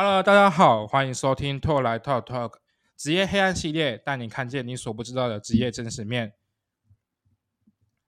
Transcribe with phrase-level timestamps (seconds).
[0.00, 2.60] Hello，大家好，欢迎收听拓来 Talk Talk
[2.96, 6.34] 职业黑暗系列，带你看见你所不知道的职业真实面。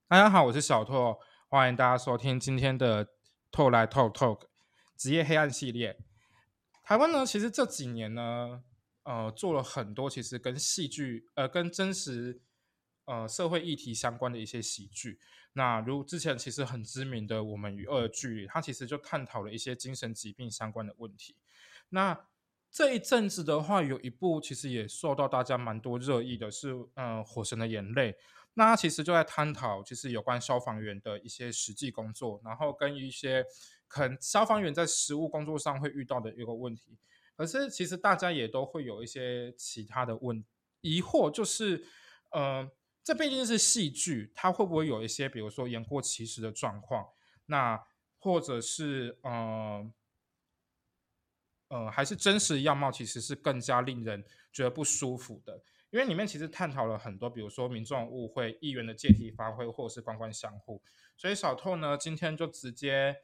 [0.07, 1.19] 大家好，我是小拓，
[1.49, 3.09] 欢迎大家收听今天的
[3.51, 4.43] 拓来 Talk Talk
[4.97, 5.99] 职业黑暗系列。
[6.85, 8.63] 台湾呢，其实这几年呢，
[9.03, 12.41] 呃，做了很多其实跟戏剧，呃，跟真实，
[13.07, 15.19] 呃，社会议题相关的一些喜剧。
[15.55, 21.35] 那如之前其实很知名的《我们与恶的距离》，它其实就探讨了一些精神疾病相关的问题。
[21.91, 22.27] 那
[22.73, 28.13] 这一阵子的话，有一部其实也受到大家蛮多热议的，是嗯《火神的眼泪》。
[28.55, 33.45] 那其实就在探讨，就是有关消防员的一些实际工作，然后跟一些
[33.89, 36.97] 可能消防员在实务工作上会遇到的一个问题。
[37.37, 40.45] 可是其实大家也都会有一些其他的问
[40.81, 41.85] 疑惑，就是
[42.31, 42.71] 呃，
[43.03, 47.09] 这毕竟是戏剧，它会不会有一些比如说言过其实的状况？
[47.47, 47.85] 那
[48.19, 49.91] 或者是呃。
[51.71, 55.55] 呃，还是真实样貌其实是更加令人觉得不舒服的，
[55.91, 60.83] 因为里面其实探讨了很多，比如说民众误会议员的借题发挥，或者是官官相护。
[61.17, 63.15] 所以小透呢，今天就直接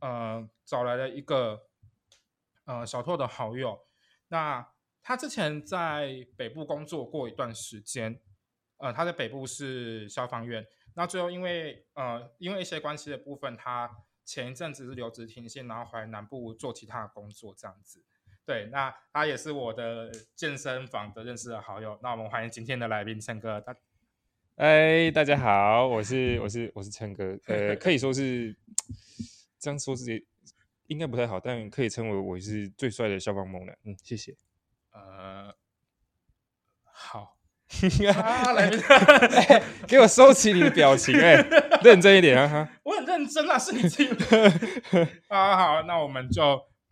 [0.00, 1.62] 呃找来了一个
[2.66, 3.80] 呃小透的好友，
[4.28, 4.68] 那
[5.02, 8.20] 他之前在北部工作过一段时间，
[8.76, 13.90] 呃，他在北部是消防员，那最后因为呃因为一些关系的部分，他。
[14.28, 18.04] 前一阵子是留职停薪，然后回来南部做其他的工作，这样子。
[18.44, 21.98] 对，那他也是我的健身房的认识的好友。
[22.02, 23.58] 那我们欢迎今天的来宾琛哥。
[23.62, 23.74] 他，
[24.56, 27.38] 哎，大家好，我是我是我是琛哥。
[27.46, 28.54] 呃，可以说是
[29.58, 30.26] 这样说自己
[30.88, 33.78] 应该不太好，但可以称为我是最帅的消防猛男。
[33.84, 34.36] 嗯，谢谢。
[34.90, 35.54] 呃，
[36.84, 37.37] 好。
[38.54, 41.34] 来，给我收起你的表情，哎，
[41.84, 42.48] 认真一点啊！
[42.48, 44.10] 哈，我很认真啊，是你自己。
[45.28, 46.42] 啊，好，那我们就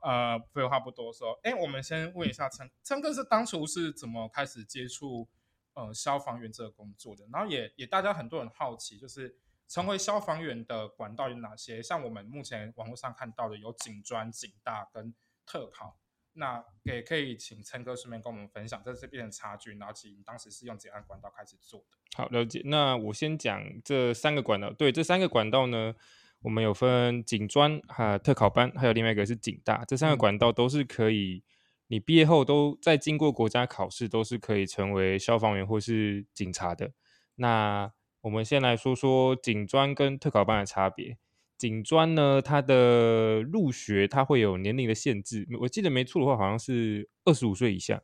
[0.01, 5.27] 呃，废话不多说，哎，我们先问一下陈陈哥是当初是怎么开始接触
[5.75, 7.25] 呃消防员这个工作的？
[7.33, 9.34] 然后也也大家很多人好奇，就是
[9.67, 11.83] 成为消防员的管道有哪些？
[11.83, 15.15] 像我们目前网络上看到的有警专、警大跟
[15.47, 15.97] 特考。
[16.39, 21.97] 那也可以请琛哥顺便跟我们分享在这边的差距，然后其实当时是用怎样管道开始做的？
[22.15, 22.63] 好，了解。
[22.65, 24.71] 那我先讲这三个管道。
[24.73, 25.95] 对，这三个管道呢，
[26.43, 29.85] 我们有分警专、哈特考班，还有另外一个是警大。
[29.87, 31.43] 这三个管道都是可以，
[31.89, 36.93] 你毕业后都在经过国家考试，都是可以成为消防员或是警察的。
[37.37, 41.19] 那我们先来说说警专跟特考班的差别。
[41.59, 48.03] 警专呢，它的入学它会有年龄的限制，我记得没错的话，好像是二十五岁以下。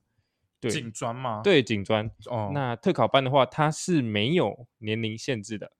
[0.60, 1.40] 对，警专吗？
[1.42, 2.08] 对，警专。
[2.30, 5.72] 哦，那特考班的话，它是没有年龄限制的。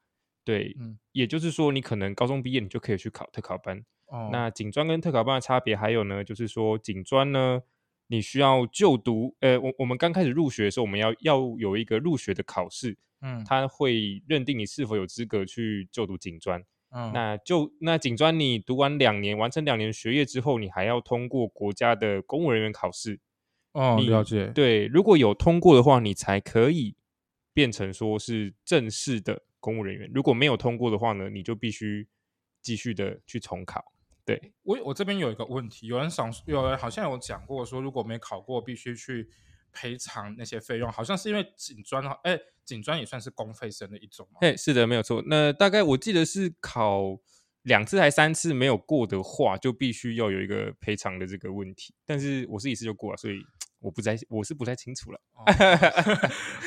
[0.45, 3.85] 对，嗯，也就是说，你可能高中毕业，你就可以去考特考班。
[4.07, 7.63] 哦，那警专跟特考班的差别还有呢，就是说警专呢，
[8.09, 16.65] 你需要就读，呃，我我们刚开始入学的时候，我们要要有一个入学的考试，嗯，他会认定你是否有资格去就读警专。
[17.13, 23.19] 那就那警专，你读完两年，完成两年学业之后，你还要通过国家的公务人员考试。
[23.73, 24.49] 哦，了解。
[24.49, 26.95] 对，如果有通过的话，你才可以
[27.55, 30.11] 变成说是正式的公务人员。
[30.13, 32.09] 如果没有通过的话呢，你就必须
[32.61, 33.93] 继续的去重考。
[34.25, 39.29] 对我，我这边有一个问题，有人想，有人好像有讲过说，如果没考过，必须去。
[39.75, 44.39] 赔偿那些费用，好像是因为警专哈，哎，警专也算是公费生的一种嘛。
[44.41, 45.23] 嘿，是的，没有错。
[45.27, 47.19] 那大概我记得是考
[47.63, 51.95] 两次还三次没有过的话，就必须要有一个赔偿的这个问题。
[52.07, 53.41] 但是我是一次就过了，所以
[53.81, 55.21] 我不太，我是不太清楚了。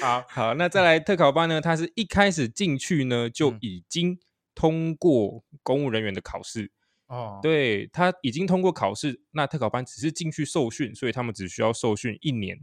[0.01, 1.61] 好 好，那再来特考班呢？
[1.61, 4.19] 他是一开始进去呢就已经
[4.53, 6.72] 通过公务人员的考试
[7.07, 12.59] 哦，对他已经通过考试，那特考班只是进去受训，所以他们只需要受训一年。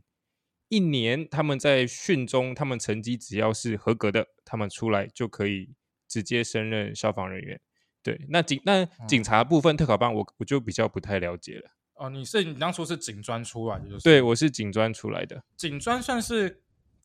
[0.72, 5.68] 一年，他们在训中，他们成绩只要是合格的，他们出来就可以
[6.08, 7.60] 直接升任消防人员。
[8.02, 11.70] 对，那警那警察部分特考班，我我就比较不太了解了。
[11.96, 15.44] 哦，你是你当初是警专出来的，就是对，我是警专出来的。
[15.58, 16.62] 警专算是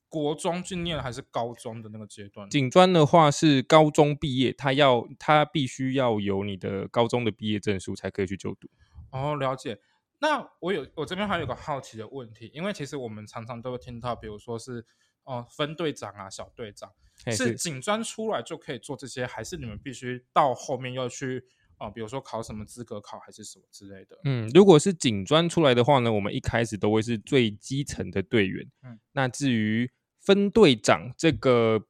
[0.07, 2.49] 国中去念还是高中的那个阶段？
[2.49, 8.69] 警专的话是高中毕业，他要他必须要有你的高中的毕业证书才可以去就读。
[9.11, 9.77] 哦，了解。
[10.19, 14.83] 那我有我这边还有个好奇的问题，因为其实我们常常都会听到，比如说是
[15.23, 16.91] 哦分队长啊、小队长，
[17.31, 21.45] 是警专出来就可以做这些，还是你们必须到后面要去
[21.77, 21.87] 啊？
[21.91, 24.19] 比如说考什么资格考还是什么之类的？
[24.23, 28.67] 嗯，如果是警专出来的话呢，我们一开始都会是最基层的队员。
[28.81, 31.85] 嗯，那至于分队长这个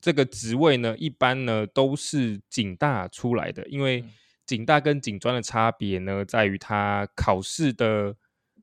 [0.00, 4.04] 这个职位呢，一般呢都是警大出来的，因为。
[4.50, 8.16] 警大跟警专的差别呢，在于它考试的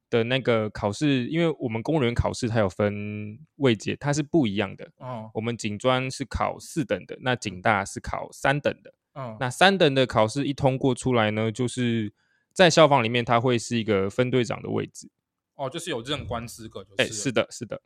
[0.09, 4.91] 的那个考试，因为我们公务员考试它有分位阶，它是不一样的。
[4.97, 8.93] 哦，我们警专是考四等的，那警大是考三等的。
[9.13, 12.11] 嗯，那三等的考试一通过出来呢，就是
[12.51, 15.09] 在消防里面，它会是一个分队长的位置。
[15.55, 17.81] 哦，就是有任官资格，就是是的，是的。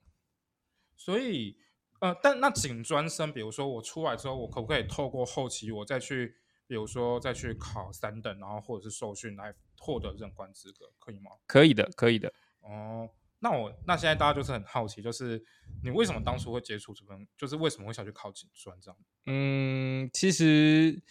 [0.98, 1.56] 所以，
[2.00, 6.34] 呃，但那警专生，比如说我出来之后，我可不可以透过后期我再去，
[6.72, 11.32] 比如说再去考三等，然后或者是受训来获得任官资格，可以吗？
[11.46, 12.32] 可以的，可以的。
[12.62, 13.10] 哦，
[13.40, 15.44] 那我那现在大家就是很好奇，就是
[15.84, 18.98] 你为什么当初会接触这份，就是为什么会想去考警专这样？
[19.26, 21.02] 嗯，其实。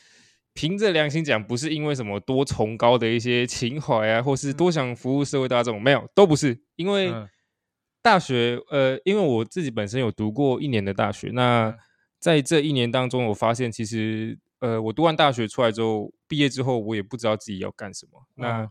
[0.52, 6.60] 凭着良心讲，不是因为什么多崇高的一些情怀啊，或是多想服务社会大众，没有，都不是。
[6.74, 7.14] 因为
[8.02, 11.78] 大学，呃，因为我自己本身有读过一年的大学，那
[12.18, 18.26] 在这一年当中，我发现其实，呃，我读完大学出来之后，毕业之后，我也不知道自己要干什么。
[18.34, 18.70] 那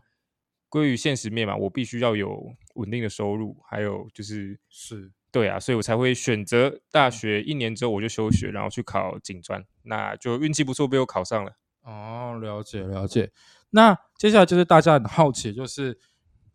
[0.68, 11.56] 归于现实面嘛，我必须要有稳定的收入，还有就是是对啊，所以我才会选择大学一年之后我就休学，然后去考警专，那就运气不错，被我考上了。
[11.82, 13.32] 哦，了解了解。
[13.70, 15.98] 那接下来就是大家很好奇，就是，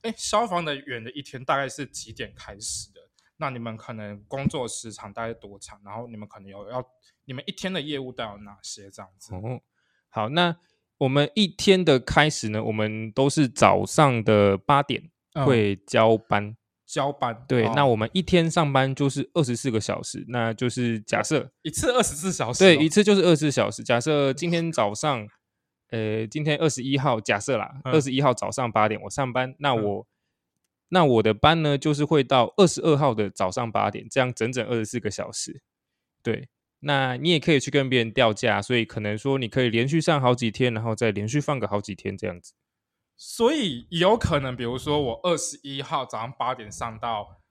[0.02, 2.95] 哎，消防的远的一天大概是几点开始的？
[3.38, 5.80] 那你们可能工作时长大概多长？
[5.84, 6.86] 然后你们可能有要，
[7.26, 9.34] 你们一天的业务都有哪些这样子？
[9.36, 9.62] 哦，
[10.10, 10.56] 好，那
[10.98, 15.12] 我们一天的开始呢，我们都是早上的八点
[15.46, 16.56] 会交班。
[16.86, 23.84] 交班对，那我们一天上班就是二十四个小时，那就是假设一次二十四小时，对，一次就是二十四小时。
[23.84, 25.28] 假设今天早上，
[25.90, 30.08] 呃，今天二十一号，假设啦，二十一号早上八点我上班，那我
[30.90, 35.62] 那我的班呢，就是会到二十二号的早上八点，这样整整二十四个小时。
[36.22, 36.50] 对，
[36.82, 42.54] 那你也可以去跟别人调假，所以可能说你可以连续上好几天，然后再连续放个好几天这样子。
[43.18, 47.42] 所以有可能，比如说我二十一号早上八点上到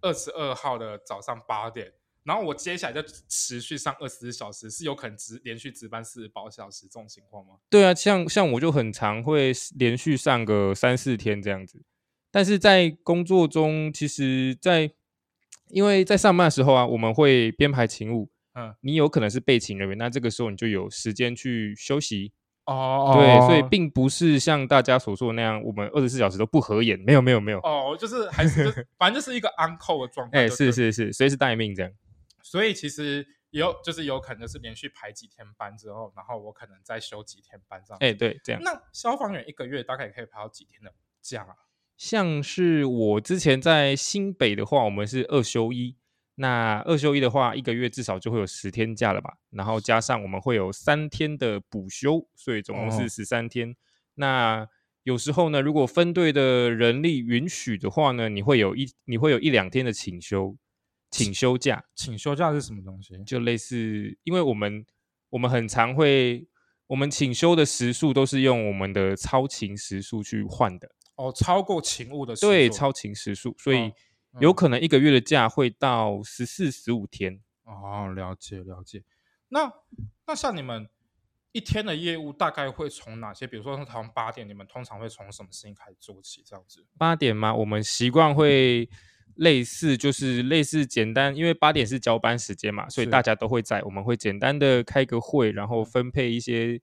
[0.00, 1.92] 二十二号的早上八点，
[2.24, 7.54] 然后我接下来就持续上二十四小时，是有可能值连续值班四十八小时这种情况吗？
[7.70, 11.82] 对啊，像像我就很常会连续上个三四天这样子。
[12.32, 14.90] 但是在工作中，其实，在
[15.68, 22.32] 因为在上班的时候啊，我们会编排勤务，嗯，你有可能是备勤人员，那这个时候你就有时间去休息。
[22.64, 27.58] 哦，对，所以并不是像大家所说的那样，我们二十四小时都不合眼，没有，没有，没有。
[27.58, 30.44] 哦，就是还是反正就是一个 uncle 的状 态。
[30.44, 31.92] 哎，是是是，随时待命这样。
[32.40, 37.98] 所以其实有就是有可能是连续排几天班之后，然后我可能再休几天班这样。
[38.00, 38.62] 哎，对，这样。
[38.62, 41.54] 那消防员一个月大概可以排到几天的假啊？
[42.02, 45.94] 像是我之前在新北的话，我们是二休一。
[46.34, 49.34] 那二休一的话，一个月至少就会有十天假了吧？
[49.50, 53.76] 然后加上我们会有三天的补休，所以总共是十三天。
[54.16, 54.66] 那
[55.04, 60.56] 有时候呢，如果分队的人力允许的话呢，你会有一你会有一两天的请休，
[61.12, 61.84] 请休假。
[61.94, 63.16] 请休假是什么东西？
[63.24, 64.84] 就类似，因为我们
[65.30, 66.48] 我们很常会，
[66.88, 70.90] 我们请休的时数都是用我们的超勤时数去换的。
[71.22, 73.92] 哦，超过勤务的对超勤时数，所以。
[74.40, 79.04] 有可能一个月的假会到十四、十五天哦，了解了解。
[79.50, 79.70] 那
[80.26, 80.88] 那像你们
[81.52, 83.46] 一天的业务大概会从哪些？
[83.46, 86.42] 比如说从早上八点，你们通常会从什么事情开始做起？
[86.46, 87.54] 这样子八点吗？
[87.54, 88.88] 我们习惯会
[89.34, 93.82] 类似，就是类似简单，因为八点是交班时间嘛，所以大家都会在。
[93.82, 96.80] 我们会简单的开个会，然后分配一些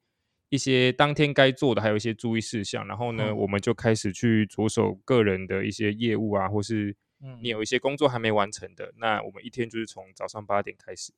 [0.49, 2.85] 一些当天该做的，还有一些注意事项。
[2.85, 6.95] 然后呢，我们就开始去着手个人的一些业务啊，或是。
[7.41, 11.11] 你有一些工作还没完成的，那我们一天就是从早上八点开始。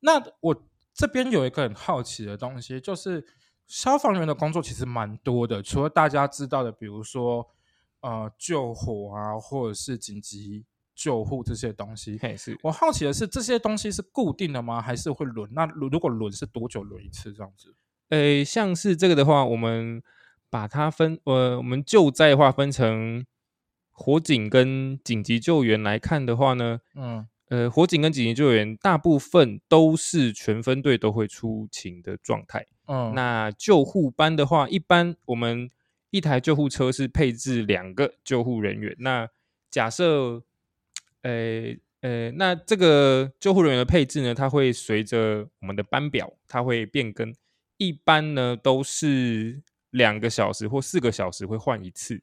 [0.00, 3.26] 那我这边有一个很好奇的东西，就是
[3.66, 7.48] 消防员的工作其实蛮多的，除了大家知道的，比如说
[8.00, 12.18] 呃救火啊，或者是紧急救护这些东西。
[12.36, 14.82] 是我好奇的是，这些东西是固定的吗？
[14.82, 15.48] 还是会轮？
[15.54, 17.74] 那如果轮是多久轮一次这样子？
[18.08, 20.02] 呃，像是这个的话，我们
[20.50, 23.24] 把它分呃，我们救灾划分成。
[23.96, 32.66] 火警跟紧急救援来看的话呢，嗯，呃，火警跟紧急救援大部分都是全分队都会出勤的状态。
[32.88, 35.70] 嗯，那救护班的话，一般我们
[36.10, 38.96] 一台救护车是配置两个救护人员。
[38.98, 39.28] 那
[39.70, 40.42] 假设，
[41.22, 47.32] 呃呃，那这个救护人员的配置呢，它会随着我们的班表，它会变更。
[47.84, 52.22] 一般呢都是两个小时或四个小时会换一次。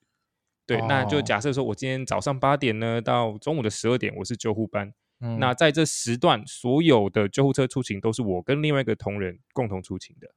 [0.65, 4.93] 对，那就假设说，我今天早上八点呢，到中午的十二点，我是救护班。
[5.37, 10.27] 那在这时段，所有的救护车出勤都是我跟另外一个同仁共同出勤的。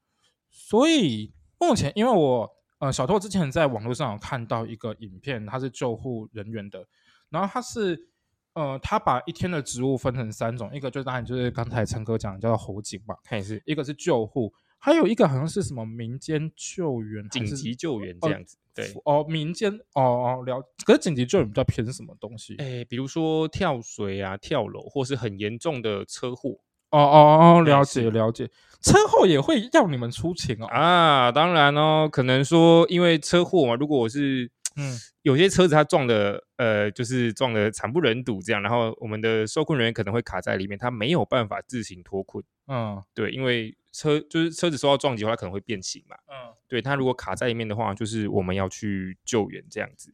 [0.51, 6.87] 所以目前，因为我呃，小偷之前在网络上有看到一个影片，他是救护人员的，
[7.31, 8.09] 然后他是
[8.53, 14.53] 呃，他把一天的职务分成三种，一个就当然就是刚才陈哥讲的叫做火警吧，还是一个是救护，
[14.85, 18.59] 还有一个好像是什么民间救援、紧急救援这样子。
[18.75, 22.55] 对哦，民间哦哦了，可是紧急救援比较偏什么东西？
[22.57, 26.59] 哎，比如说跳水啊、跳楼，或是很严重的车祸。
[26.91, 28.47] 哦哦哦，了解了解，
[28.83, 30.67] 车祸也会要你们出勤哦。
[30.67, 42.45] 啊，当然哦，可能说因为车祸嘛，如果我是嗯，有些车子它撞的呃，就是撞的惨不忍睹这样，然后我们的受困人员可能会卡在里面，他没有办法自行脱困。
[42.69, 46.17] 嗯，对，因为车就是车子受到撞击的话，可能会变形嘛。
[46.27, 50.13] 嗯，对它如果卡在里面的话，就是我们要去救援这样子。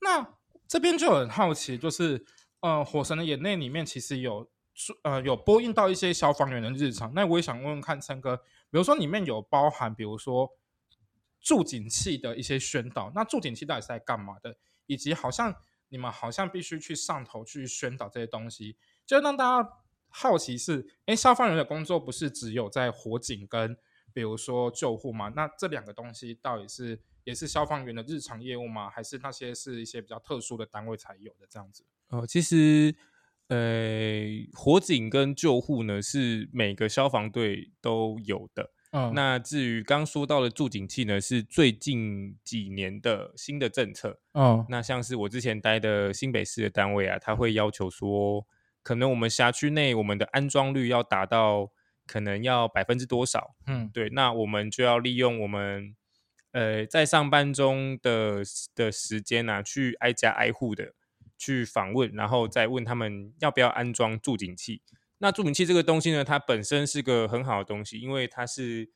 [0.00, 2.24] 那这边就很好奇，就是
[2.60, 4.50] 呃，《火神的眼泪》里面其实有。
[5.02, 8.34] 呃，有播映到一些消防员的日常，那我也想问问看，琛哥，
[8.70, 10.48] 比如说里面有包含，比如说
[11.38, 14.56] 助警器的一些宣导，那助警器到底是在干嘛的？
[14.86, 15.54] 以及好像
[15.90, 19.70] 你们好像必须去上头去宣导这些东西，就让大家
[20.10, 23.76] 好奇是，哎，消防员的工作不是只有在火警跟
[24.12, 25.32] 比如说救护吗？
[25.34, 28.90] 那这两个东西到底是也是消防员的日常业务吗？
[28.90, 31.84] 还是那些是一些比较特殊的单位才有的这样子？
[32.08, 32.94] 哦，其实。
[33.52, 38.70] 呃，火警跟救护呢是每个消防队都有的。
[38.92, 44.20] 嗯，那至于刚说到的助警器呢，是最近几年的新的政策。
[44.34, 48.46] 嗯，那像是我之前待的新北市的单位啊，他会要求说，
[48.82, 51.70] 可能我们辖区内我们的安装率要达到
[52.06, 53.54] 可能要百分之多少。
[53.66, 55.94] 嗯，对，那我们就要利用我们
[56.52, 58.42] 呃在上班中的
[58.74, 60.94] 的时间呢，去挨家挨户的。
[61.42, 64.82] 去访问，然后再问他们要不要安装助警器。
[65.16, 68.90] 那助警器这个东西呢，它本身是个很好的东西，因为它是，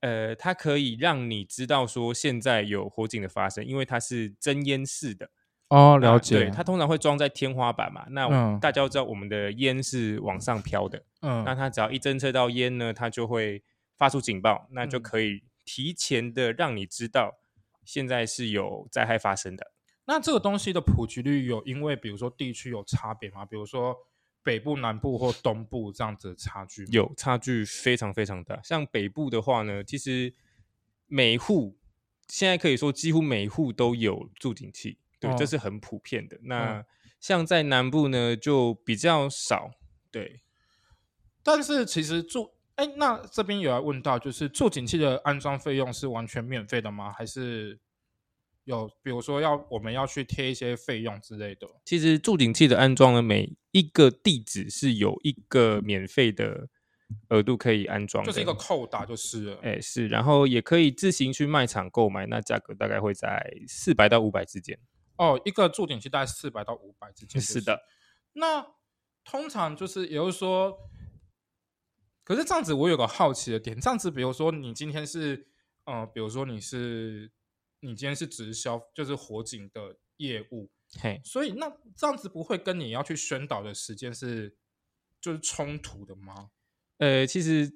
[0.00, 5.30] 呃，它可以让你知道说现在有火警的发生，因为它是真烟式的。
[5.68, 6.38] 哦，了解。
[6.38, 8.06] 对，它通常会装在天花板嘛。
[8.10, 11.02] 那大家都知道我们的烟是往上飘的。
[11.22, 11.42] 嗯。
[11.44, 13.62] 那它只要一侦测到烟呢，它就会
[13.96, 17.38] 发出警报，那就可以提前的让你知道
[17.84, 19.72] 现在是有灾害发生的。
[20.04, 23.44] 那这个东西的普及率有因为比如说地区有差别吗？
[23.44, 23.96] 比如说
[24.44, 26.84] 北部、南部或东部这样子的差距？
[26.92, 28.60] 有差距非常非常大。
[28.62, 30.32] 像北部的话呢，其实
[31.08, 31.76] 每户
[32.28, 36.38] 现在可以说几乎每户都有助警器，对，这是很普遍的。
[36.42, 36.84] 那
[37.20, 39.70] 像在南部呢，就比较少，
[40.10, 40.40] 对。
[41.42, 47.12] 但是其实助哎，那这边有要问到，就是助警器的安装费用是完全免费的吗？
[47.12, 47.78] 还是？
[48.64, 51.68] 有，比如说要我们要去贴一些费用之类的。
[51.84, 56.68] 其实助警器的安装呢，每一个地址是有一个免费的
[57.28, 59.60] 额度可以安装，就是一个扣打就是了。
[59.62, 64.76] 哎，是，然后也可以自行去卖场购买，那价格大概会在四百到五百之间。
[65.18, 67.40] 哦，一个助警器大概四百到五百之间。
[67.40, 67.82] 是的。
[68.32, 68.66] 那
[69.24, 70.78] 通常就是，也就是说，
[72.24, 75.48] 可是这样子我有个好奇的点，这样子，比如说你今天是，
[75.84, 77.32] 嗯，比如说你是。
[77.80, 84.56] 你今天是直销，就是火警的业务，嘿，所以那这样子不会跟你要去宣导的时间是
[85.20, 86.50] 就是冲突的吗？
[86.96, 87.70] 呃，其实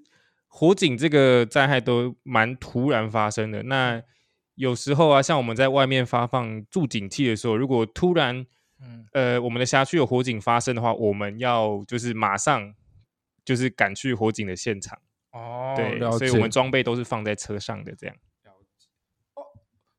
[0.48, 3.64] 火警这个灾害都蛮突然发生的。
[3.64, 4.02] 那
[4.60, 8.46] 有时候啊，像我们在外面发放助警器的时候，如果突然，
[8.78, 12.74] 嗯，呃，我们的辖区有火警发生的话，我们要就是马上
[13.42, 14.98] 就是赶去火警的现场。
[15.32, 18.14] 哦，对，所以我们装备都是放在车上的这样。
[19.34, 19.42] 哦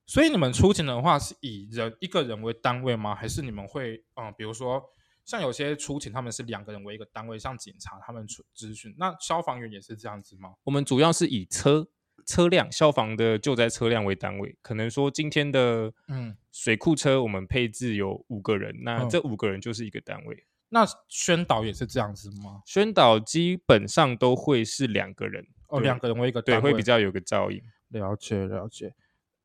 [0.05, 3.15] 所以你们出警的话是以人一个人为单位吗？
[3.15, 4.83] 还是你们会嗯，比如说
[5.23, 10.53] 像有些出警他们是两个人为一个单位，像警察他们出咨询，那消防员也是这样子吗？
[10.65, 11.87] 我们主要是以车
[12.25, 20.45] 车辆消防的救灾车辆为单位，可能说今天的嗯水库车我们配置有五个人，那这五个人就是一个单位。
[20.69, 22.61] 那宣导也是这样子吗？
[22.65, 27.61] 宣导基本上都会是两个人哦，两个人为一个对，会比较有个照应。
[27.89, 28.93] 了解了解，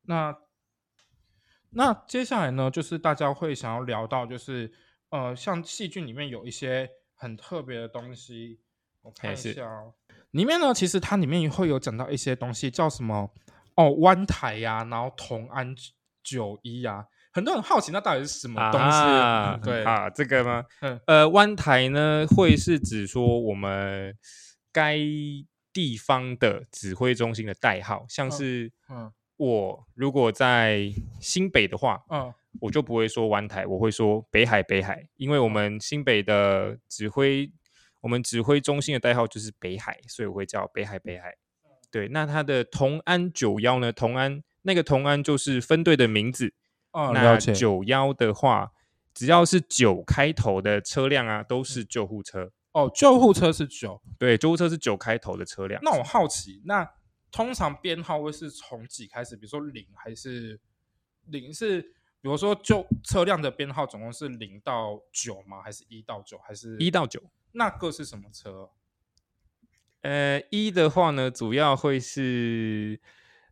[0.03, 0.37] 那。
[1.71, 4.71] 那接下来呢，就是大家会想要聊到，就是
[5.09, 8.61] 呃，像戏剧里面有一些很特别的东西，
[9.01, 9.69] 我看一下，
[10.31, 13.29] 里面呢，其实它里面会有讲到一些东西，叫什么
[13.75, 15.75] 哦，湾台呀，然后同安
[16.23, 19.65] 九一呀，很多人好奇那到底是什么东西？
[19.65, 20.63] 对啊，这个吗？
[20.81, 24.15] 嗯，呃，湾台呢，会是指说我们
[24.71, 24.97] 该
[25.71, 29.11] 地方的指挥中心的代号，像是嗯。
[29.39, 30.91] 我如果在
[31.21, 37.47] 新北的话，嗯，我就不会说湾台，我会说北海北海，因为我们新北的指挥，
[38.07, 41.35] 我们指挥中心的代号就是北海，所以我会叫北海北海。
[41.91, 43.91] 对，那它的同安九幺呢？
[43.91, 46.53] 同安那个同安就是分队的名字。
[46.91, 48.71] 哦，那九幺的话，
[49.13, 52.53] 只要是九开头的车辆啊，都是救护车。
[52.71, 55.81] 哦，救护车是九，对，救护车是九开头的车辆。
[55.83, 56.89] 那我好奇，那
[57.29, 59.35] 通常编号会是从几开始？
[59.35, 60.57] 比如说零还是
[61.25, 61.93] 零是？
[62.19, 65.61] 比如说，就车辆的编号总共是零到九吗？
[65.61, 66.37] 还是一到九？
[66.39, 67.21] 还是一到九？
[67.57, 68.69] 那个是什么车？
[70.01, 73.01] 呃，一的话呢，主要会是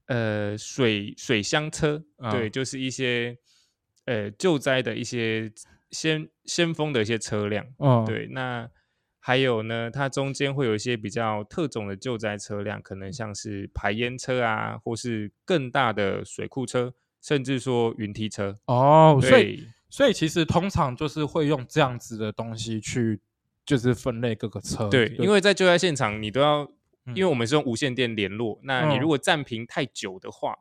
[0.05, 3.37] 呃水水箱车，对，就是一些
[4.05, 5.51] 呃救灾的一些
[5.89, 7.65] 先先锋的一些车辆。
[7.77, 8.69] 哦，对，那
[9.19, 16.93] 还有呢，它中间会有一些比较特种的救灾车辆，可能像是排烟车啊，或是更大的水库车。
[17.21, 23.19] 甚至说云梯车哦，所以所以其实通常就是会用这样子的东西去，
[23.65, 24.87] 就是分类各个车。
[24.89, 26.69] 对，因为在救灾现场，你都要，
[27.07, 30.55] 因为我们是用无线电联络，那你如果暂停太久的话，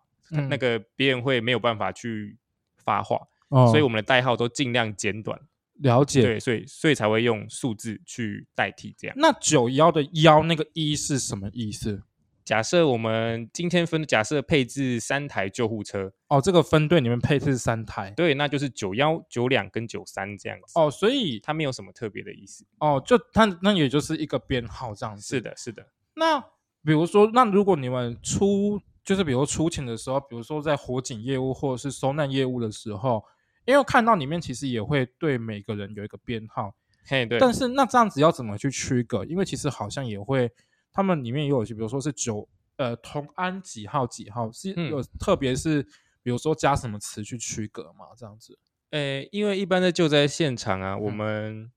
[0.48, 2.36] 那个别人会没有办法去
[2.76, 5.38] 发话，所以我们的代号都尽量简短。
[5.80, 9.16] 了解，对，所以所以才会用数字去代替这样。
[9.18, 12.02] 那九幺的幺那个一是什么意思？
[12.44, 25.22] 假设我们今天分假设配置三台救护车哦，这个分队里面配置三台，对，那就是九幺、九两跟九三这样子哦，所以它没有什么特别的意思哦，就它那也就是一个编号这样子。
[25.22, 25.86] 是的，是的。
[26.14, 26.38] 那
[26.84, 33.24] 比如说，那如果你们出就是比如出勤的时候，比如说在火警业务或者是收难业务的时候，
[33.64, 36.74] 因为看到里面其实也会对每个人有一个编号，
[37.06, 37.38] 嘿，对。
[37.38, 39.24] 但是那这样子要怎么去区隔？
[39.24, 40.52] 因为其实好像也会。
[40.94, 45.82] 他们里面也有一些，比如说是九呃同安几号几号，是有特别是
[46.22, 48.06] 比如说加什么词去区隔嘛？
[48.16, 48.56] 这样子，
[48.90, 51.70] 呃，因为一般的救灾现场啊，我们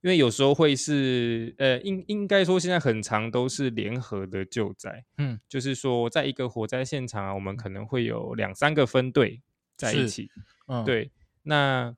[0.00, 9.40] 因为有时候会是呃应应该说现在很长都是联合的救灾，嗯，就是说在一个火灾现场啊，我们可能会有两三个分队
[9.76, 10.28] 在一起，
[10.66, 11.12] 嗯，对，
[11.44, 11.96] 那。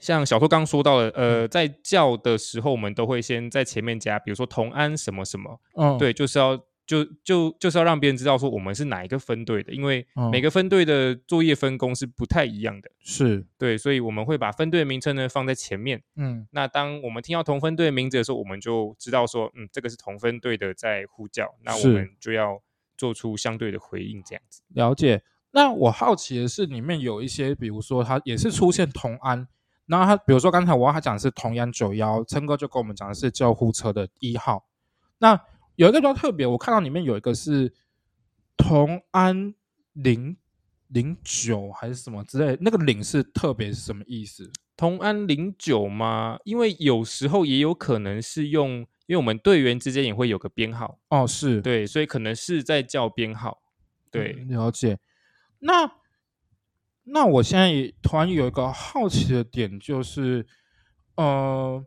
[0.00, 13.44] 像小说刚说到的，呃，在叫的时候，我们都会先在前面加，比如说同安什么什么，嗯，对，就是要就就就是要让别人知道说我们是哪一个分队的，因为每个分队的作业分工是不太一样的，是。
[13.58, 22.62] 对，所以我们会把分队名称呢放在前面，嗯，那当我们听到同分队名字的时候，我们就知道说，嗯，这个是同分队的在呼叫，那我们就要
[22.96, 24.62] 做出相对的回应，这样子。
[24.68, 25.22] 了解。
[25.52, 29.48] 那我好奇的是，里面有一些，比如说它也是出现同安。
[29.86, 34.66] 那他比如说刚才我他讲的是同安九幺，琛哥就跟我们讲的是救护车的一号。
[35.18, 35.40] 那
[35.76, 37.72] 有一个比较特别，我看到里面有一个是
[38.56, 39.54] 同安
[39.92, 40.36] 零
[40.88, 44.50] 零九还是什么之类，那个零是特别是什么意思？
[44.76, 46.38] 同安零九吗？
[46.44, 53.62] 因为有时候也有可能是用，因为我们队员之间也会有个编号哦，是对，所以可能是在叫编号。
[54.10, 54.98] 对，了解。
[55.58, 55.90] 那
[57.08, 60.44] 那我现在突然有一个好奇的点，就是，
[61.14, 61.84] 呃，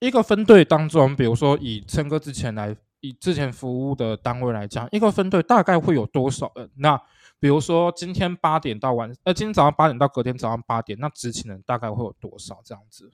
[0.00, 6.70] 一个分队当中，比如说以琛哥之前来，以之前服务的单位来讲，一个分队大概会有多少人？
[6.76, 6.98] 那
[7.38, 12.60] 比如说今天八点到晚，呃，今天早上八点到隔天早上八点，那执勤人大概会有多少？
[12.64, 13.12] 这样子？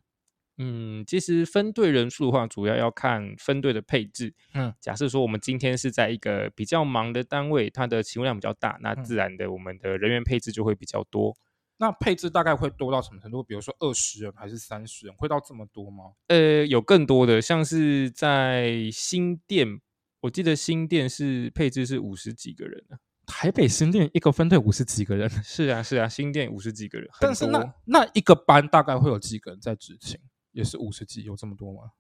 [0.63, 4.35] 嗯，其实分队人数的话，主要要看分队的配置。
[4.53, 11.35] 嗯，假设说我们今天是在一个比较忙的单位，它的勤务量比较大，那自然的我们的人员配置就会比较多。
[11.79, 13.43] 那配置大概会多到什么程度？
[13.43, 16.13] 比如说二十人还是三十人，会到这么多吗？
[16.27, 19.81] 呃，有更多的，像是在新店，
[20.21, 22.85] 我记得新店是配置是五十几个人
[23.27, 30.21] 台北新店一个分队五十几个人，是啊是啊，新店五十几个人，但是那那一个班大概会有几个人在执勤？
[30.53, 31.93] 也是五十几，有这么多吗？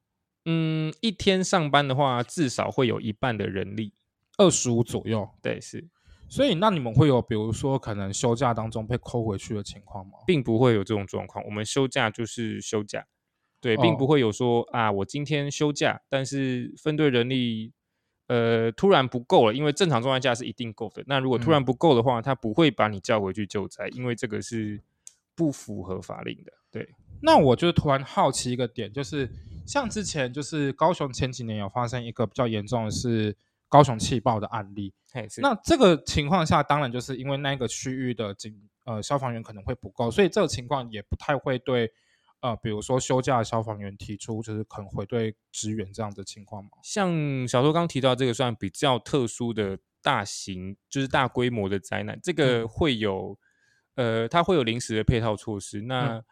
[0.47, 3.93] 嗯，一天上班的话，至少会有一半的人力，
[4.39, 5.29] 二十五左右。
[5.43, 5.89] 对，是。
[6.29, 10.13] 所以，那你们会有，比如说，可能休假当中被扣回去的情况吗？
[10.27, 11.45] 并不会有这种状况。
[11.45, 13.05] 我们休假就是休假，
[13.61, 17.73] 对，并不会有说啊，我今天休假，但是分队人力
[18.29, 21.03] 呃突然不够了，因为正常状态下是一定够的。
[21.07, 24.81] 那如果突然不够的话，他不会把你叫回去救灾，因为这个是
[25.35, 26.53] 不符合法令的。
[26.71, 26.89] 对。
[27.21, 29.31] 那我就突然好奇一个点，就是
[29.67, 33.37] 像之前就是高雄前几年有发生一个比较严重的是
[33.69, 34.93] 高雄气爆的案例，
[35.43, 41.93] 那这个情况下，当然就是因为那个区域的警呃消防员可能会不够，所以这个情况也不太会对
[42.41, 46.71] 呃比如说休假的消防员提出就是可能会对支援这样的情况吗？
[46.83, 53.39] 像小周刚提到这个算比较特殊的大型就是大规模的灾难，这个会有
[53.95, 56.25] 呃它会有临时的配套措施，那。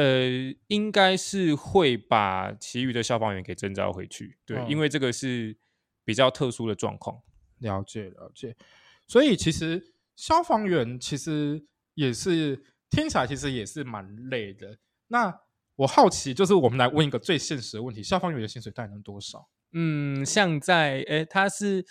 [0.00, 5.54] 呃，应该是会把其余的消防员给征召回去，对，因为这个是
[6.06, 7.20] 比较特殊的状况。
[7.58, 8.56] 了解了解，
[9.06, 14.78] 所以其实消防员其实也是听起来其实也是蛮累的。
[15.08, 15.38] 那
[15.76, 19.50] 我好奇，就是我们来问一个最现实的问题：消防员的薪水大概能多少？
[19.72, 21.84] 嗯，像在诶，他是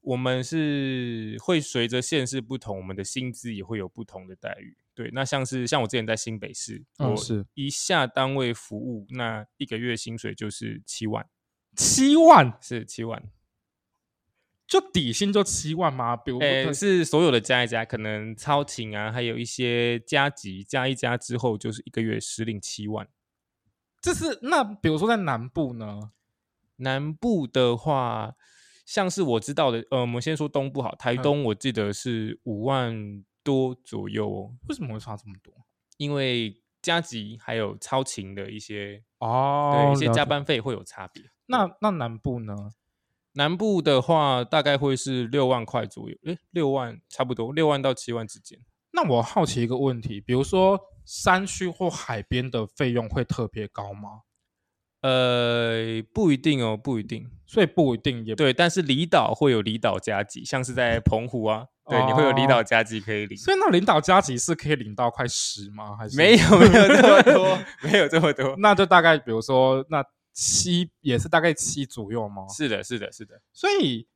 [0.00, 4.76] 我们是会随着县市不同，我们的薪资也会有不同的待遇。
[4.98, 11.24] 对，那像是像我之前在新北市，我是一下单位服务，那一个月薪水就是七万，
[11.76, 13.22] 七万是七万，
[14.66, 16.16] 就底薪就七万吗？
[16.16, 23.06] 比如诶，是所有的加一加，可能超勤啊，还有一些加急加一加之后，就是一个月实领七万。
[24.00, 26.10] 这是那比如说在南部呢？
[26.78, 28.34] 南部的话，
[28.84, 34.52] 像是我知道的，呃，我们先说东部好，台东我记得是五万多左右哦。
[34.68, 35.54] 为什么会差这么多？
[35.96, 41.22] 因为加急还有超勤的一些哦，对，一些加班费会有差别。
[41.46, 42.54] 那那南部呢？
[43.32, 48.58] 南部的话大概会是六万块左右，诶，六万差不多，六万到七万之间。
[48.92, 54.22] 那我好奇一个问题，比如说山区或海边的费用会特别高吗？
[55.00, 58.52] 呃，不一定哦，不一定，所以不一定也对。
[58.52, 63.38] 但是离岛会有离岛加急，像是在澎湖啊，对，你会有离岛加急可以领。
[63.38, 65.96] 所以那领导加急是可以领到快十吗？
[65.96, 68.56] 还是没有没有这么多，没有这么多。
[68.58, 72.48] 那就大概比如说那七也是大概七左右吗？
[72.48, 73.40] 是的，是的，是的。
[73.52, 74.08] 所以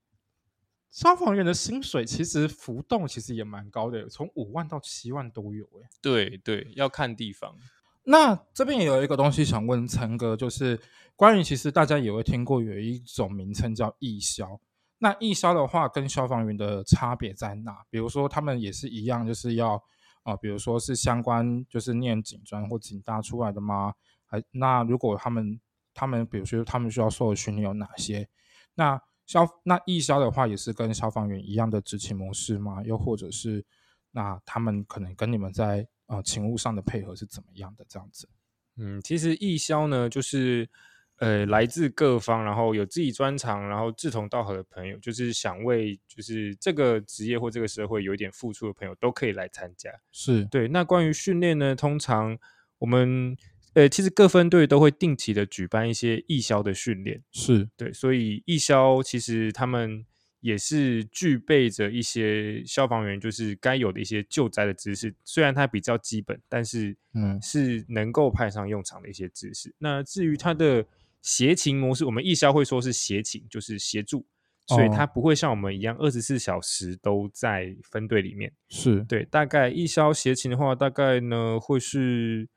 [0.91, 5.89] 消防员的薪水其实浮动其实也蛮高的，从五万到七万都有诶。
[6.03, 7.55] 对对，要看地方。
[8.05, 10.81] 那这边也有一个东西想问陈哥，就是
[11.15, 14.61] 关于其实大家也会听过有一种名称叫义消。
[14.99, 17.85] 那义消的话，跟消防员的差别在哪？
[17.91, 19.81] 比如说他们也是一样，就是要
[20.25, 23.95] 啊，比如说是相关就是念警专或警大出来的吗？
[24.27, 25.61] 还那如果他们
[25.95, 28.29] 他们比如说他们需要受的训练有哪些？
[28.75, 32.83] 那消那义消的话，也是跟消防员一样的执勤模式吗？
[32.85, 33.65] 又或者是
[34.11, 35.87] 那他们可能跟你们在？
[36.13, 37.87] 啊，勤务上的配合是怎么样的？
[37.89, 38.29] 这样子，
[38.77, 40.69] 嗯，其实义消呢，就是
[41.17, 49.91] 呃，来自各方，然后有自己专长，然后志同道合的朋友，就是想为就是这个职业或这个社会有一点付出的朋友，都可以来参加。
[50.11, 50.69] 是对。
[50.69, 52.37] 那关于训练呢，通常
[52.79, 53.35] 我们
[53.73, 57.23] 呃，其实各分队都会定期的举办一些义消的训练。
[57.31, 60.05] 是对，所以义消其实他们。
[60.43, 69.73] 也是具备着一些消防员就是该有的一些救灾的知识，虽然它比较基本，但是嗯是能够派上用场的一些知识。
[69.79, 70.85] 那至于它的
[71.21, 74.27] 协勤模式，我们义消会说是协勤，就是协助，
[74.67, 78.53] 所以它不会像我们一样二十四小时都在分队里面。
[78.69, 82.49] 是对，大概义消协勤的话，大概呢会是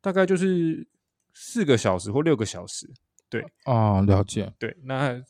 [0.00, 0.86] 大概就是
[1.32, 2.88] 四个小时或六个小时。
[3.28, 4.52] 对啊，了解。
[4.56, 5.20] 对，那。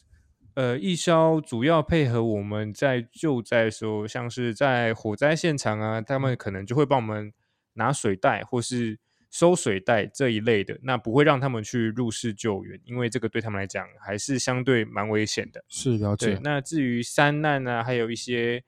[0.54, 7.32] 呃，义消主要配合我们在救灾的时候，像是在火灾现场啊，他们可能就会帮我们
[7.72, 8.96] 拿水袋或是
[9.28, 15.64] 收水袋这一类的，那不会让他们去入室救援，因为这个对他们来讲还是相对蛮危险的。
[15.68, 16.38] 是了解。
[16.44, 18.62] 那至于山难啊，还有一些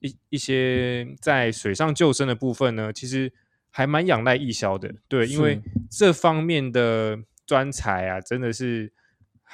[0.00, 3.32] 一一些在水上救生的部分呢，其实
[3.70, 4.94] 还蛮仰赖义消的。
[5.08, 8.92] 对，因为这方面的专才啊，真的是。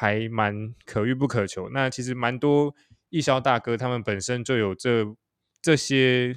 [0.01, 1.69] 还蛮可遇不可求。
[1.71, 2.73] 那其实蛮多
[3.09, 5.05] 义消大哥，他们本身就有这
[5.61, 6.37] 这些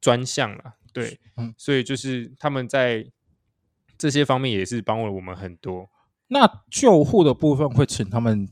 [0.00, 3.04] 专项了，对，嗯，所以就是他们在
[3.98, 5.90] 这些方面也是帮了我们很多。
[6.28, 8.48] 那救护的部分会请他们，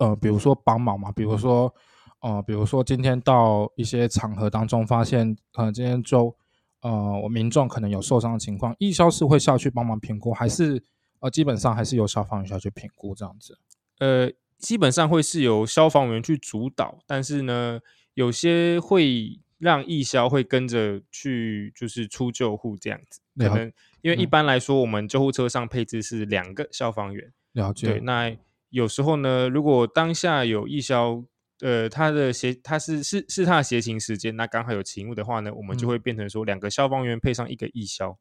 [0.00, 1.74] 呃，比如说帮忙嘛，比如说，
[2.20, 6.36] 呃，比如说今天到一些场合当中，发现呃今天就，
[6.82, 10.84] 呃，我民众可能有受伤的情况，义消是会下去帮忙评估，还是？
[11.22, 13.56] 呃，基本上还是由消防员下去评估这样子。
[14.00, 17.80] 呃，基本上会是由消防员去主导，但是呢，
[18.14, 23.20] 有些会让义消会跟着去，就是出救护这样子。
[23.38, 27.32] 可能因为一般来说，我们救护车上配置是两个消防员。
[27.52, 27.86] 了解。
[27.86, 28.36] 对，那
[28.70, 31.22] 有时候呢，如果当下有义消，
[31.60, 38.18] 呃，他的协他是是是他的协勤时间，那刚好有勤务的话呢，我们就会变成说两个消防员配上一个义消。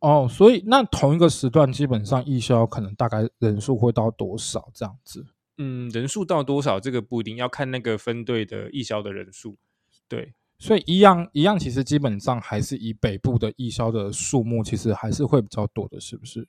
[0.00, 5.26] 哦，所以那同一个时段，基本上义消可能大概人数会到多少这样子？
[5.58, 9.56] 嗯，人数到多少这个不一定要看那个分队的义消的人数。
[10.08, 16.46] 对，所以一样一样，其实基本上还是以北部的义消的数目，其实还是会比较多的，是不是？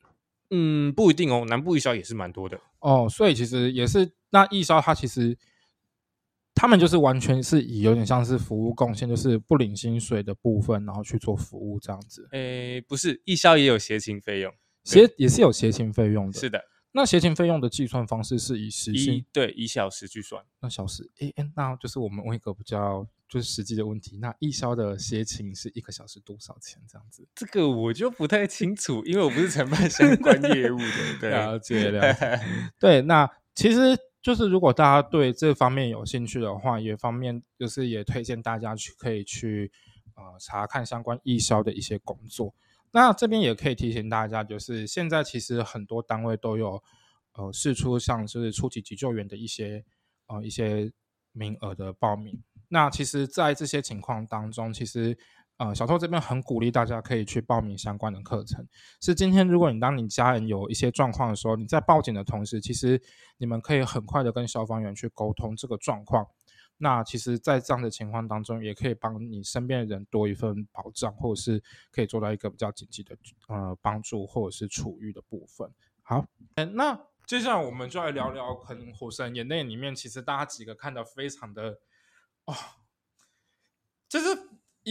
[0.51, 3.07] 嗯，不一定哦，南部义消也是蛮多的哦。
[3.09, 5.37] 所以其实也是那义消，它其实。
[6.59, 12.27] 他们就是完全是以有点像是服务贡献，就是不领薪水的部分，然后去做服务这样子。
[12.33, 16.37] 诶，不是，义消也有协勤费用，协也是有协勤费用的。
[16.37, 20.43] 是的，那协勤费用的计算方式是以时薪，对，以小时去算。
[20.59, 24.17] 那小时，诶诶，那就是我们问一个比较就是实际的问题。
[24.17, 26.81] 那义消的协勤是一个小时多少钱？
[26.91, 30.83] 这样子，这个我就不太清楚，因为我不是承办相关业务的。
[31.21, 32.41] 对了解了解。
[32.77, 39.71] 对，那其实就是如果大家对这方面有兴趣的话，也方面就是也推荐大家去可以去
[40.15, 42.53] 呃查看相关义消的一些工作。
[42.91, 46.83] 那这边也可以提醒大家，就是现在其实很多单位都有
[47.33, 49.85] 呃试出像就是初级急救员的一些
[50.27, 50.91] 呃一些
[51.31, 52.41] 名额的报名。
[52.67, 55.17] 那其实，在这些情况当中，其实
[55.59, 58.67] 呃小偷这边很鼓励大家可以去报名相关的课程。
[58.99, 62.99] 是今天如果你当你家人有一些状况的时候，你在报警的同时，其实
[63.37, 66.25] 你们可以很快的跟消防员去沟通这个状况。
[66.81, 73.17] 那其实，在这样的情况当中，也可以帮你身边的人多一份保障，或者是可以做到一个比较紧急的
[73.49, 75.69] 呃帮助，或者是处遇的部分。
[76.01, 81.79] 好，嗯那接下来我们就来聊聊，可能《火神眼泪》里面，其实大家几个看的非常的
[82.45, 82.55] 哦，
[84.07, 84.27] 就是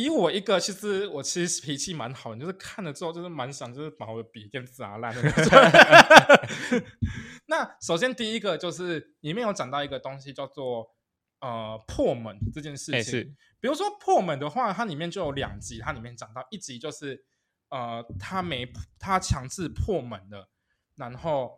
[0.03, 6.83] 以我一个，其实我其实脾气蛮好，就是看了之后，就是蛮想就是把我的笔给砸烂的那种。
[7.47, 10.95] 那首先第一个就是里面有讲到一个东西，叫做。
[11.41, 17.25] 呃，破门这件事情，比如说破门的话，它里面就有两集，它里面讲到一集就是
[17.69, 20.51] 呃，他没他强制破门了，
[20.97, 21.57] 然后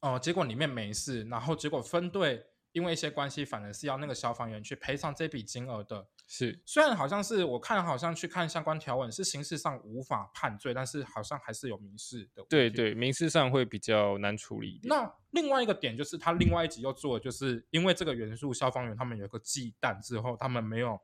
[0.00, 2.46] 呃，结果里面没事，然后结果分队。
[2.72, 6.08] 因为一些关系，反而是要那个消防员去赔偿这笔金额的。
[6.28, 12.44] 是，虽然好像是我看，好像去看相关条文是刑事上无法判罪，但是好像还是有民事的。
[12.48, 14.80] 对对，民事上会比较难处理。
[14.82, 21.00] 那另外一个点就是，他另外一集又做，就是因为这个元素，消防员他们有一个忌惮之后，他们没有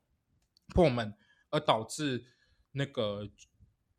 [0.75, 1.15] 破门，
[1.51, 2.25] 而导致
[2.73, 3.29] 那个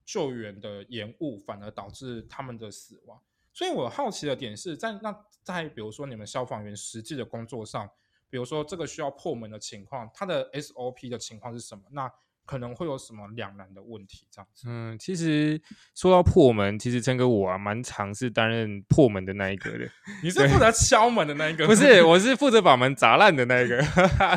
[0.04, 3.18] 救援的延误，反而导致他们的死亡。
[3.54, 7.90] 所以我好奇的点是在那在比如说你们消防员实际的工作上，
[8.34, 11.84] 比如说这个需要破门的情况，它的 SOP 的情况是什么？
[11.92, 12.12] 那
[12.48, 14.26] 可能会有什么两难的问题？
[14.32, 14.64] 这样子。
[14.68, 15.62] 嗯，其实
[15.94, 19.88] 说到破门，其实陈哥我啊蛮尝试担任破门的那一个的。
[20.24, 21.68] 你是负责敲门的那一个？
[21.68, 23.80] 不是，我是负责把门砸烂的那一个。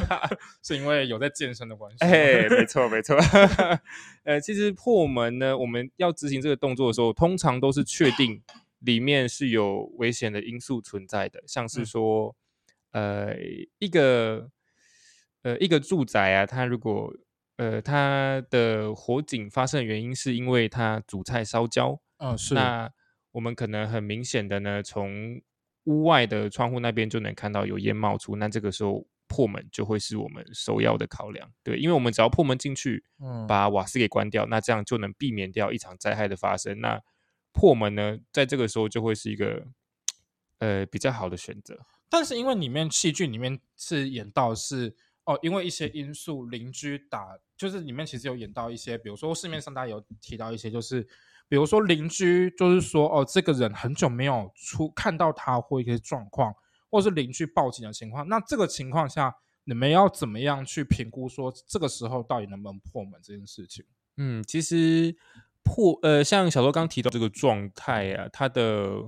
[0.63, 2.05] 是因为有在健身的关系？
[2.05, 3.17] 哎，没错没错。
[4.25, 8.43] 呃，其实破门呢，我们要执行这个动作的时候，通常都是确定。
[8.81, 12.37] 里面是有危险的因素存在的，像是说，
[12.93, 13.37] 呃，
[13.79, 14.51] 一个
[15.43, 17.13] 呃一个住宅啊，它如果
[17.57, 22.91] 呃它的火警发生的原因是因为它煮菜烧焦，嗯，是，那
[23.33, 25.41] 我们可能很明显的呢，从
[25.85, 37.03] 屋外的窗户那边就能看到有烟冒出，那这个时候破门就会是我们首要的考量，对，因为我们只要破门进去，嗯，把瓦斯给关掉，那这样就能避免掉一场灾害的发生，那。
[37.59, 39.67] 破门呢，在这个时候就会是一个
[40.59, 41.87] 呃比较好的选择。
[42.09, 51.03] 但是因为里面戏剧里面是演到是哦，因为一些因素，邻居打就是里面其实有演到一些，比如说市面上大家有提到一些，就是
[51.49, 56.55] 比如说邻居就是说哦，这个人很久没有出看到他或一些状况，
[56.91, 63.85] 或是邻居报警的情况，那这个情况下你们要怎么样去评估说这个时候到底能不能破门这件事情？
[64.17, 65.17] 嗯，其实。
[65.69, 69.03] 破呃，像小周刚提到这个状态啊，他的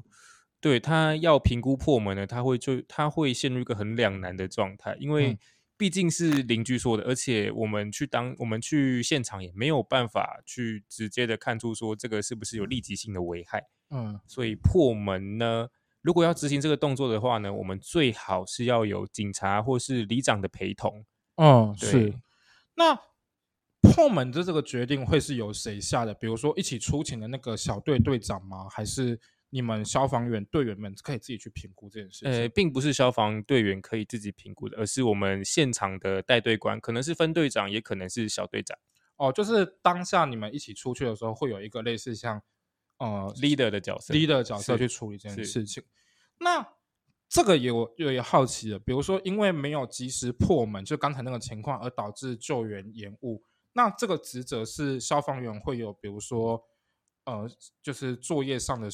[0.60, 5.38] 对他要评估破门呢，他会就他会陷入一个很两难的状态，因为
[5.76, 15.68] 毕竟是邻居说的，而且我们去当我们去现场也没有办法去直接的看出说这个是不是有立即性的危害，嗯，所以破门呢，
[16.02, 21.04] 如果要执行这个动作的话呢，我们最好是要有警察或是里长的陪同，
[21.36, 22.14] 嗯，是
[22.74, 22.98] 那。
[23.80, 26.12] 破门的这个决定会是由谁下的？
[26.12, 28.66] 比如说一起出勤的那个小队队长吗？
[28.68, 29.18] 还是
[29.50, 32.30] 你们消防员队员们可以自己去评估这件事情？
[32.30, 38.78] 呃，并不是消防队员可以自己评估的，而是我们现场的带队官，可能是分队长，也可能是小队长。
[39.16, 42.40] 哦，就是当下你们一起出去的时候，会有一个类似像
[42.98, 45.82] 呃 leader 的角色，leader 角色去处理这件事情。
[46.38, 46.64] 那
[47.28, 53.42] 这个有有也好奇的，比如说因为没有及时破门，就刚才那个情况，而导致救援延误。
[53.72, 56.64] 那这个职责是消防员会有，比如说，
[57.24, 57.48] 呃，
[57.82, 58.88] 就是作业上的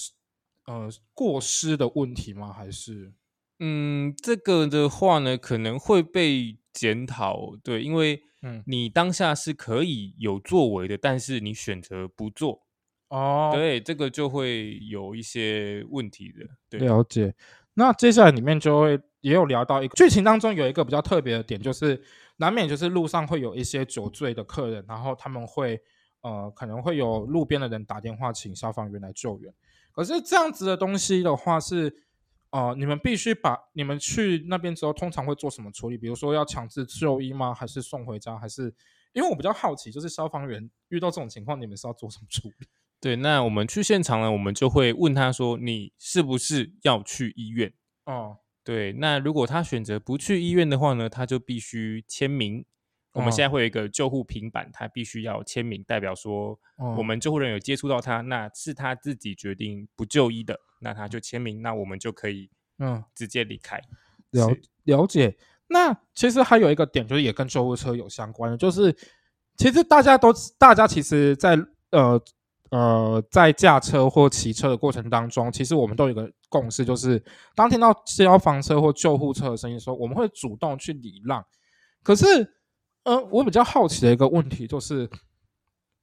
[0.67, 2.53] 呃过失的问题吗？
[2.53, 3.13] 还是，
[3.61, 12.63] 嗯，这个的话呢，可能会被检讨，对，因为嗯，你当下是可以有作为的，但是你选择不做，
[13.09, 17.35] 哦，对，这个就会有一些问题的，对，了解。
[17.75, 22.03] 那接下来里面就会也有聊到一个剧情当中有一个比较特别的点，就是。
[22.37, 25.81] 难免就是路上会有一些酒醉的客人，然后他们会
[26.21, 29.55] 呃可能会有路边的人打电话请消防员来救援。
[29.95, 32.03] 可是这样子的东西的话是
[32.51, 35.97] 哦，你们必须把你们去那边之后，通常会做什么处理？
[35.97, 37.55] 比如说要强制就医吗？
[37.55, 38.37] 还是送回家？
[38.37, 38.75] 还是
[39.13, 42.67] 因为我比较好奇，就是消防员遇到这种情况，你们是要做什么处理？
[43.01, 47.73] 对，那我们去现场呢，我们就会问他说：“你是不是要去医院？”
[48.07, 52.65] 哦，对，那如果他选择不去医院的话呢，他就必须签名。
[53.15, 56.59] 我们现在会有一个救护平板，他必须要签名，代表说
[56.97, 62.51] 我们救护人有接触到他，那是他自己决定不就医的，那他就签名，那我们就可以
[62.81, 63.81] 嗯直接离开。
[64.33, 64.51] 了
[64.83, 65.37] 了解。
[65.69, 68.93] 那其实还有一个点，就是也跟救护车有相关的，就是
[69.57, 71.57] 其实大家都大家其实，在
[71.91, 72.21] 呃
[72.71, 77.25] 呃在驾车或骑车的过程当中，其实我们都有一个共识，就是
[77.55, 81.47] 当听到消防车或救护车的声音的时候，我们会主动去礼让。
[82.03, 82.51] 可是。
[83.05, 85.09] 嗯，我比较好奇的一个问题就是，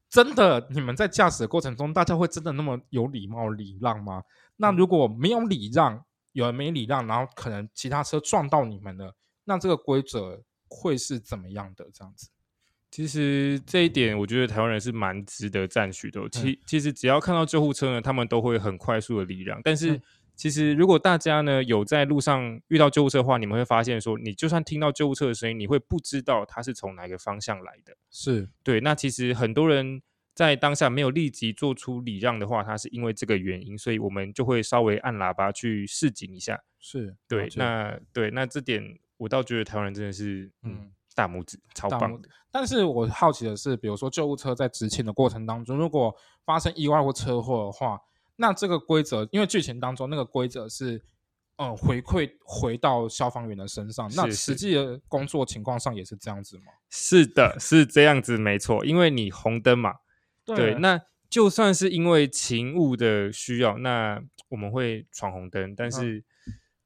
[0.10, 4.24] 真的你们在驾驶的过程中，大家会真的那么有礼貌礼让吗？
[4.58, 11.90] 那如果没有礼让，有人没礼让，然后可能其他车撞到你们了，那这个规则会是怎么样的？
[11.94, 12.30] 这样子，
[12.92, 16.22] 其实这一点我觉得台湾人是蛮值得赞许的。
[16.30, 20.02] 其其实只要看到救护车呢，他们都会很快速的礼让，但是。
[20.41, 27.95] 其实，如果大家呢有在路上遇到救护车的话，你们会发现说，你就算听到救护车的声音，你会不知道它是从哪个方向来的。
[28.10, 28.82] 是对。
[28.82, 30.01] 那其实很多人
[30.34, 36.60] 在当下没有立即做出礼让的话，它是因为这个原因，所以我们就会稍微按喇叭去示警一下。
[36.80, 37.47] 是对。
[37.56, 38.84] 那对，那这点
[39.17, 42.27] 我倒觉得台湾人真的是嗯大拇指，超棒的。
[42.49, 46.12] 但是我好奇的是，比如说救护车在执勤的过程当中，如果
[46.43, 47.99] 发生意外或车祸的话。
[48.41, 50.99] 那这个规则，因为剧情当中那个规则是，
[51.58, 54.10] 呃，回馈回到消防员的身上。
[54.15, 56.73] 那实际的工作情况上也是这样子吗？
[56.89, 58.84] 是的，是这样子，没错。
[58.84, 59.93] 因为你红灯嘛，
[60.43, 60.73] 对。
[60.80, 60.99] 那
[61.30, 66.23] 就算是因为勤务的需要，那我们会闯红灯，但是。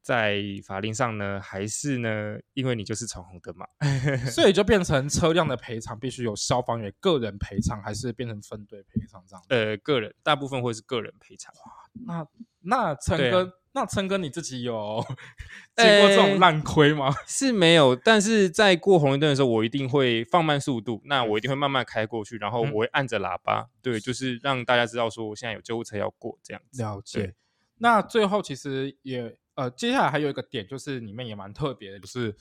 [0.06, 2.38] 在法令上呢，还是呢？
[2.54, 3.66] 因为你就是闯红灯嘛，
[4.30, 9.44] 所以就变成车辆的赔偿必须有消防员个人赔偿，还是变成分队赔偿这样？
[9.48, 11.52] 呃，个人，大部分会是个人赔偿。
[11.56, 11.72] 哇
[12.06, 12.26] 那
[12.60, 15.04] 那陈哥，那陈哥你自己有
[15.74, 17.12] 见过这种烂亏吗？
[17.26, 26.80] 是没有，但是在过红绿灯的时候，我一定会放慢速度，那我一定会慢慢开过去，然后我会按着喇叭，对，就是让大家知道说我现在有救护车要过这样子。
[26.80, 27.34] 了解。
[27.78, 29.36] 那最后其实也。
[29.56, 32.36] 呃，接下来还有一个点，就是里面也蛮特别的，就是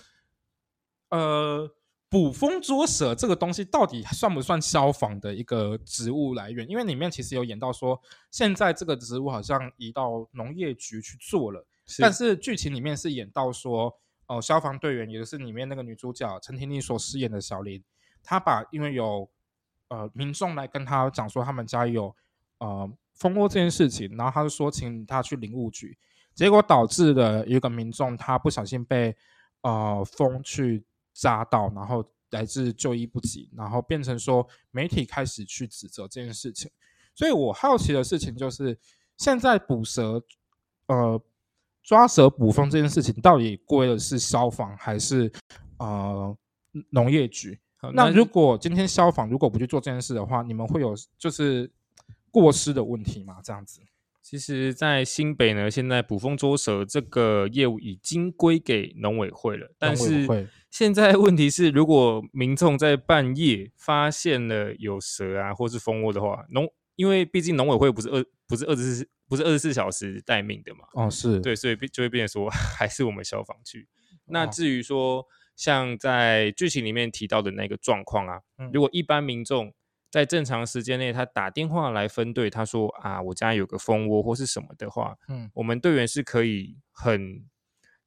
[1.10, 1.70] 呃，
[2.10, 6.70] 捕风捉蛇这个东西到底算不算消防的一个职务来源？
[6.70, 8.02] 因为里面其实有演到说，
[8.32, 11.66] 现在这个职务好像移到农业局去做了，
[12.00, 13.98] 但是剧情里面是演到说，
[14.28, 17.82] 哦，消防队员也就是里面那个女主角陈婷婷所饰演的小林，
[18.22, 19.30] 她把因为有
[19.88, 22.14] 呃民众来跟她讲说他们家有
[22.58, 25.98] 呃蜂窝这件事情，然后她就说请她去林务局。
[26.36, 29.16] 结果导致了一个民众，他不小心被
[29.62, 36.70] 呃风去扎到，然后来自就医不及，然后变成说媒体开始去指责这件事情。
[37.16, 38.78] 所以我好奇的事情就是，
[39.18, 40.22] 现在捕蛇、
[40.88, 41.20] 呃
[41.82, 45.32] 抓蛇捕风这件事情，到底归的是消防还是
[45.78, 46.36] 呃
[46.90, 47.60] 农业局？
[47.94, 51.72] 那如果今天消防如果不去做这件事的话，你们会有就是
[52.32, 53.40] 过失的问题吗？
[53.44, 53.80] 这样子？
[54.28, 59.72] 其实，在新北呢，现在捕风捉蛇这个业务已经归给农委会了。
[59.78, 60.28] 但是
[60.72, 70.80] 现在问题是，如果民众在半夜发现了有蛇啊，或是蜂窝的话，农因为毕竟农委会不是二不是二十四不是二十四小时待命的嘛。
[70.94, 73.88] 哦，是对，所以就会变成说， 还是我们消防去。
[74.26, 75.24] 那至于说，
[75.56, 78.42] 像在剧情里面提到的那个状况啊，
[78.74, 79.72] 如果一般民众。
[80.16, 87.44] 在正常时间内，他打电话来分队，他说啊，我家有个蜂窝或是什么的话，嗯，我们队员是可以很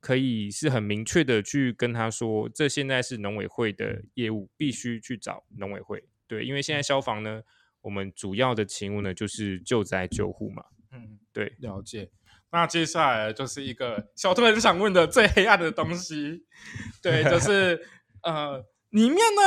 [0.01, 6.03] 可以是很明确的去跟他说，这现在是农委会的业务，必须去找农委会。
[6.27, 7.43] 对，因为现在消防呢，
[7.83, 10.65] 我们主要的勤务呢就是救灾救护嘛。
[10.93, 12.09] 嗯，对，了解。
[12.51, 16.47] 那接下来就是一个小特很想问的最黑暗的东西，
[17.03, 17.79] 对，就是
[18.23, 18.65] 呃。
[18.91, 19.43] 里面呢，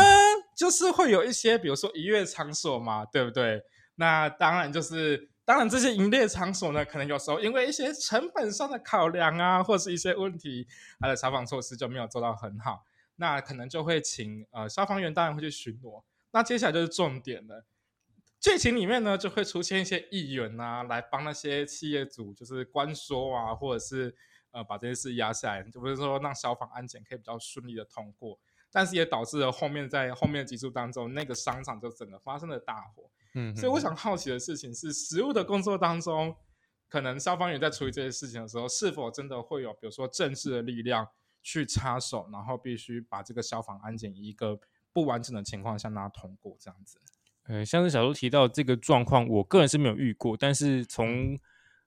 [0.61, 3.63] 就是会有一些，比如说营业场所嘛，对不对？
[3.95, 10.67] 那当然就是，当然这些营业场所呢，可能有时候因为一些成本上的考量啊，或是一些问题，
[10.99, 12.85] 它的消防措施就没有做到很好，
[13.15, 16.03] 那可能就会请呃消防员当然会去巡逻。
[16.29, 17.65] 那接下来就是重点了，
[18.39, 24.15] 剧情里面呢就会出现一些议员啊，来帮那些企业主就是关说啊，或者是
[24.51, 28.37] 呃把这些事压下来，就不是说让消防安检可以比较顺利的通过。
[28.71, 33.03] 但是也导致了后面在后面的集数当中，那个商场就整个发生了大火。
[33.33, 36.35] 嗯，所以我想好奇的事情是，食物的工作当中，
[36.87, 41.07] 可能消防员在处理这些事情的时候，是否真的会有比如说正式的力量
[41.41, 44.59] 去插手，然后必须把这个消防安检一个
[44.93, 46.97] 不完整的情况下让它通过这样子？
[47.43, 51.37] 呃，像是小周提到这个状况，我个人是没有遇过，但是从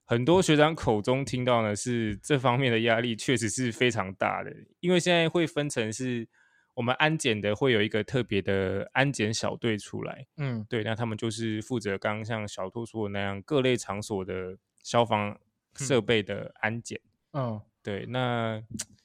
[0.04, 6.28] 很多学长口中听到呢，是这方面的压力确实是非常大的，因为现在会分成是。
[6.74, 15.38] 我们安检的会有一个特别的安检小队出来，嗯，对，那他们就是负责刚刚像小兔说的那样各类场所的消防
[15.76, 17.00] 设备的安检，
[17.32, 18.62] 嗯，对，那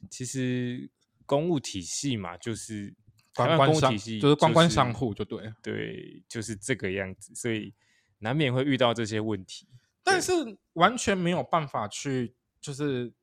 [0.10, 0.90] 其实
[1.26, 2.94] 公务体系嘛，就是
[3.36, 7.74] 关关体系，就是关关商户，就对，对，就是这个样子，所以
[8.18, 9.68] 难免会遇到这些问题，
[10.04, 10.32] 但是
[10.74, 13.14] 完全没有办法去，就是。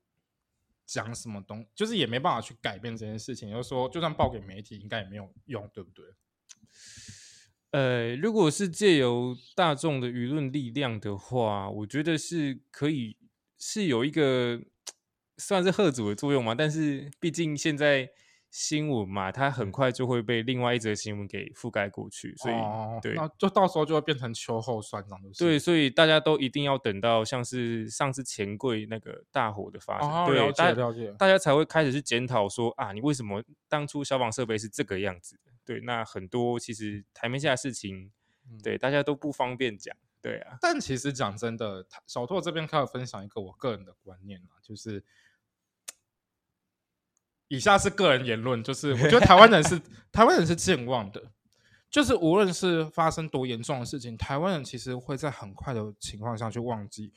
[0.87, 3.51] 讲什么东，就是也没办法去改变这件事情。
[3.51, 6.07] 就是说，就算报给媒体，应该也没有用，对不对？
[7.73, 13.17] 呃，如果是借由大众的舆论力量的话，我觉得是可以，
[13.59, 14.63] 是有一个
[15.37, 16.55] 算是贺主的作用嘛。
[16.55, 18.09] 但是，毕竟现在。
[18.51, 22.55] 新闻嘛，它很快就会被另外一则新闻给覆盖过去，所以
[23.03, 25.21] 对，那就到时候就会变成秋后算账。
[25.39, 35.39] 对，所以大家都一定要等到像是上次钱柜那个大火的发生，对，大家大家才会开始去检讨说啊，你为什么当初消防设备是这个样子？
[35.65, 38.11] 对，那很多其实台面下的事情，
[38.63, 40.57] 对，大家都不方便讲，对啊。
[40.63, 45.05] 但其实讲真的，小拓这边开始分享一个我个人的观念嘛，就是。
[47.49, 49.81] 以下是个人言论，就是我觉得台湾人是
[50.11, 51.23] 台湾人是健忘的，
[51.91, 57.13] 就是无论是发生多严重的事情，台湾人其实会在很快的情况下去忘记。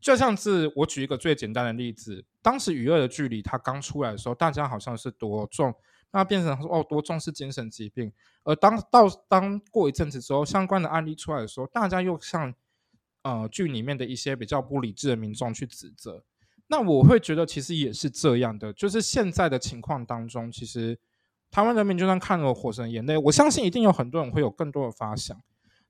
[0.00, 5.72] 就像是我举一个最简单的例子，当时与恶的距离它刚出来的时候，大家好像是多重，
[6.10, 12.52] 那变成说哦多重视精神疾病，而当到当过一阵子之后，相关的案例出来的时候，大家又像
[13.22, 16.24] 呃剧里面的一些比较不理智的民众去指责。
[16.72, 20.98] 那我会觉得其实也是这样的，就是现在的情况当中，其实
[21.50, 25.38] 台湾人民就算看了《火神眼泪》，我相信一定有很多人会有更多的发想，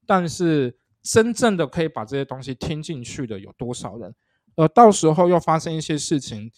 [0.05, 4.13] 但是真正的可以把这些东西听进去的有多少人？
[4.57, 6.51] 而到时候又发生一些事情，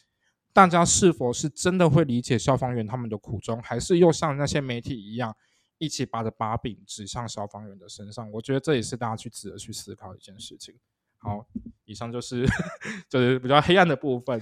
[0.55, 5.37] 大家是否是真的会理解消防员他们的苦衷，还是又像那些媒体一样，
[5.77, 8.33] 一起把的把柄指向消防员的身上？
[8.33, 10.75] 我觉得这也是大家去值得去思考一件事情。
[11.25, 11.47] 好，
[11.87, 12.45] 以上就是
[13.09, 14.39] 就是比较黑暗的部分。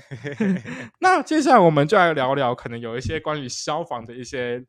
[0.98, 4.66] 那接下来我们就来聊聊，可能有一些关于消防的一些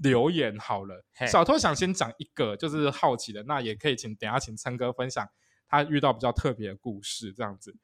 [0.00, 0.58] 留言。
[0.58, 5.26] 好了，小偷想先讲一个，就是好奇的，那也可以请等下请琛哥分享
[5.66, 7.32] 他遇到比较特别的故事。
[7.32, 7.74] 这样子，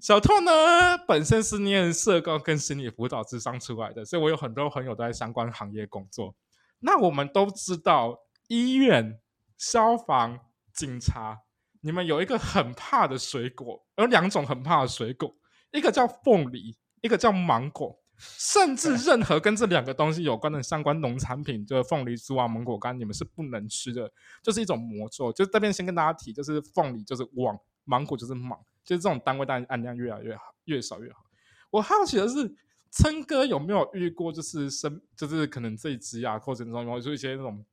[0.00, 6.34] 小偷呢本身是念社工跟心理辅导智商出来的，所以我有很多朋友都在相关行业工作。
[6.80, 8.18] 那我们都知道，
[8.48, 9.20] 医院、
[9.56, 10.40] 消防、
[10.74, 11.42] 警察。
[11.84, 15.34] 你们有一个很怕的水果，有两种很怕的水果，
[15.72, 24.08] 一个叫凤梨，一个叫芒果，甚至任何跟这两个东西有关的相关农产品，就是凤梨酥啊、芒果干，你们是不能吃的，
[24.40, 25.32] 就是一种魔咒。
[25.32, 31.24] 就这边先跟大家提，就是凤梨就是旺，芒果就是莽，就是这种单位但按量越来越好，越少越好。
[31.70, 32.54] 我好奇的是，
[32.92, 37.64] 琛哥有没有遇过，就是生，就是可能这一只啊过程中有就一些那种。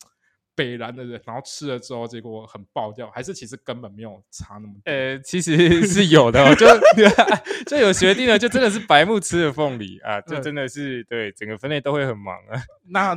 [0.60, 4.92] 北然的人，然后吃了之后，结果很爆掉，还是其实根本没有差那么多。
[4.92, 6.68] 呃，其实是有的，就
[7.66, 12.62] 就有学弟呢，就真的是白木吃的凤梨啊，就真的是对整个分类都会很忙啊。
[12.90, 13.16] 那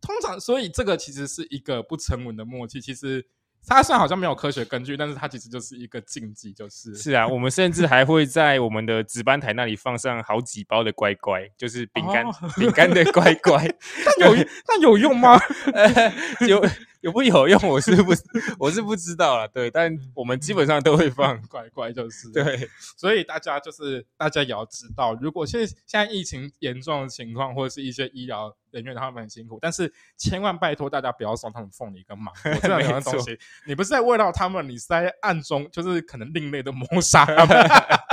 [0.00, 3.26] 通常，所以这个其实是一个不成文的默契，其实。
[3.66, 12.24] 它虽然好像没有科学根据，但是它其实就是一个禁忌，就是是啊，我们甚至还会在我们的值班台那里放上好几包的乖乖，就是饼干
[12.56, 13.64] 饼干的乖乖，
[14.18, 15.38] 那有那有用吗？
[16.48, 16.64] 有。
[17.00, 17.58] 有不有用？
[17.68, 18.12] 我是不，
[18.58, 19.48] 我是不知道了。
[19.48, 22.68] 对，但我们基本上都会放乖乖，就是对。
[22.96, 33.38] 所以大家就是大家也要知道，如果现在现在疫情严重的情况，或者是一些医疗人员他们很辛苦，但是千万拜托大家不要送他们凤梨跟芒果 这样的东西。
[33.66, 37.66] 你不是在为了他们，你是在暗中就是可能另类的谋杀他们。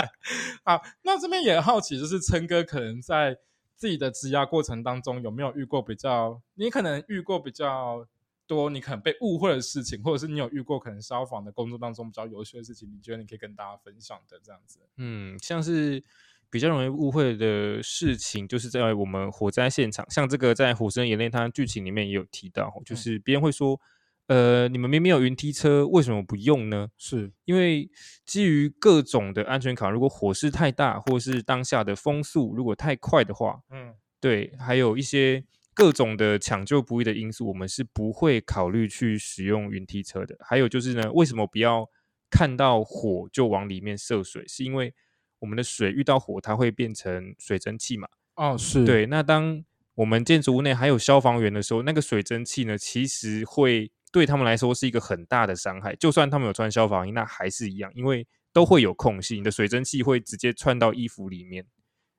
[0.63, 3.37] 好，那这边也好奇，就是琛哥可能在
[3.75, 8.07] 自己的质押过程当中有没有遇过比较，你可能遇过比较。
[8.47, 14.79] 多你可能被误会的事情，或者是你有遇过可能消防的工作当中比较有趣的事情，你觉得你可以跟大家分享的这样子？
[14.95, 16.01] 嗯，像是
[16.49, 23.79] 比较容易误会的事情，就是在我们火灾现场，像这个在《火神眼泪》它剧情里面也有提到，就是别人会说，
[24.27, 26.89] 呃，你们明明有云梯车，为什么不用呢？
[26.97, 27.89] 是因为
[28.25, 35.43] 基于各种的安全考如果火势太大，或是当下的风速如果太快的话，嗯，对，还有一些。
[35.77, 40.35] 各种的抢救不易的因素，我们是不会考虑去使用云梯车的。
[40.39, 41.87] 还有就是呢，为什么不要
[42.31, 44.95] 看到火就往里面射水，是因为
[45.37, 48.07] 我们的水遇到火，它会变成水蒸气嘛？
[48.33, 49.05] 哦，是对。
[49.05, 49.63] 那当
[49.93, 55.95] 我们建筑物内还有消防员的时候，那个水蒸气呢，其实会对他们来说是一个很大的伤害。
[55.95, 61.67] 就算他们有穿消防衣，那还是一样，因为都会有空隙，你的水蒸气会直接窜到衣服里面。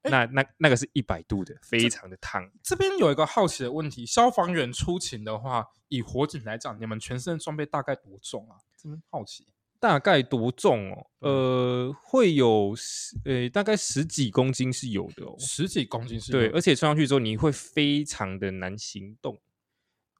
[0.03, 2.51] 那那那个是一百度的，非常的烫。
[2.63, 8.57] 这边有一个好奇的问题：消防员出勤的话，以火警来讲，你们全身的装备大概多重啊？
[8.77, 9.47] 这边好奇，
[9.81, 11.07] 大概多重哦？
[11.19, 15.35] 呃，会有十呃，大概十几公斤是有的哦。
[15.39, 19.41] 十几公斤是对，而且穿上去之后你会非常的难行动，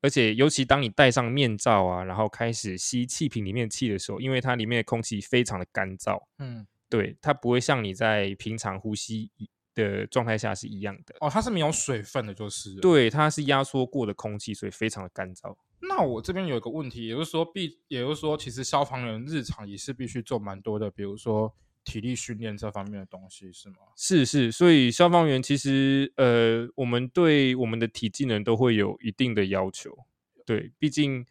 [0.03, 9.31] 而且尤其当你戴上面罩啊，然后开始吸气瓶里面气的时候，因为它里面的空气非常的干燥，嗯，对，它不会像你在平常呼吸。
[9.79, 15.57] 的状态下是一样的哦，它是没有水分的，就是对，它是压缩过的空气，所以非常的干燥。
[15.81, 21.55] 那我这边有一个问题，也就是说，必也就是说，其实消防员日常也是必须做蛮多的，比如说
[21.85, 23.77] 体力训练这方面的东西，是吗？
[23.97, 29.97] 是是，所以消防员其实呃，我们对我们的体技能都会有一定的要求。
[30.45, 31.25] 对，毕竟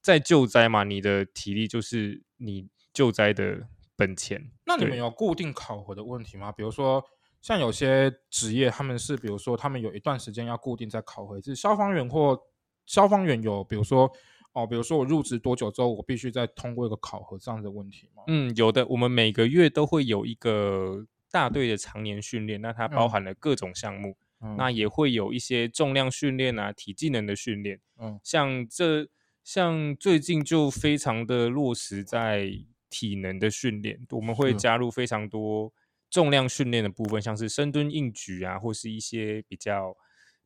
[0.00, 4.50] 在救灾嘛，你的体力就是你救灾的本钱。
[4.66, 6.50] 那你们有固定考核的问题吗？
[6.50, 7.04] 比如说。
[7.42, 12.40] 像有些职业，他们是比如说，他们有一段时间要固定在考核，是消防员或
[12.86, 14.10] 消防员有，比如说
[14.52, 18.22] 哦，比如说我入职多久之后，我必须再通过一个考核这样的问题吗？
[18.28, 24.16] 嗯，有的，我们每个月都会有一个大队的常年训练，那它包含了各种项目，
[24.56, 27.80] 那也会有一些重量训练啊、体技能的训练。
[27.98, 29.08] 嗯，像这
[29.42, 32.52] 像最近就非常的落实在
[32.88, 35.72] 体能的训练，我们会加入非常多。
[36.12, 39.96] 重量训练的部分，像是深蹲、硬举啊，或是一些比较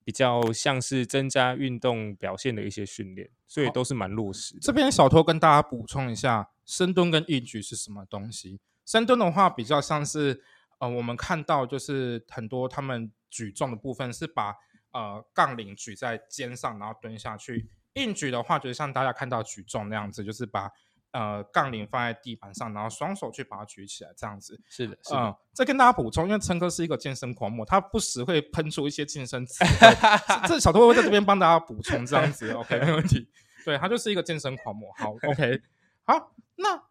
[0.04, 4.56] 比较像是增加运动表现的一些训练，所以都是蛮落实。
[4.60, 8.60] 这边小偷跟大家补充一下，深蹲跟硬举是什么东西？
[8.84, 10.40] 深蹲的话，比较像是
[10.78, 14.54] 呃，我们看到就是很多他们举重的部分是把
[14.92, 17.68] 呃杠铃举在肩上，然后蹲下去。
[17.94, 20.70] 硬举的话，就是像大家看到举重那样子，就是把。
[21.16, 24.60] 呃，杠铃放在地板上，然后双手去把它举起来，这样子。
[24.68, 29.64] 是的，嗯，再跟大家补充，因为陈哥是一个健身狂魔，他不时会喷出一些健身词。
[30.46, 33.26] 这小偷会在这边帮大家补充，这样子，OK，没问题。
[33.64, 34.92] 对他就是一个健身狂魔。
[34.92, 35.62] 好，OK，
[36.04, 36.82] 好，那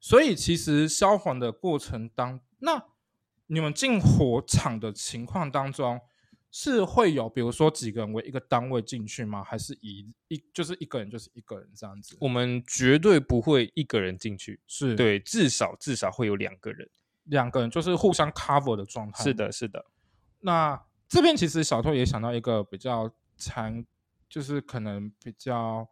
[0.00, 2.82] 所以其实消防的过程当，那
[3.48, 6.00] 你们进火场的情况当中。
[6.56, 9.42] 是会有，比如说几个人为一个单位进去吗？
[9.42, 12.16] 还是以一就是一个人就是一个人这样子？
[12.20, 16.88] 我们绝对不会一个人进去，是对，至少至少会有两个人，
[17.24, 19.24] 两个人就是互相 cover 的状态。
[19.24, 19.84] 是的，是的。
[20.38, 23.84] 那这边其实小偷也想到一个比较残，
[24.28, 25.88] 就是可能比较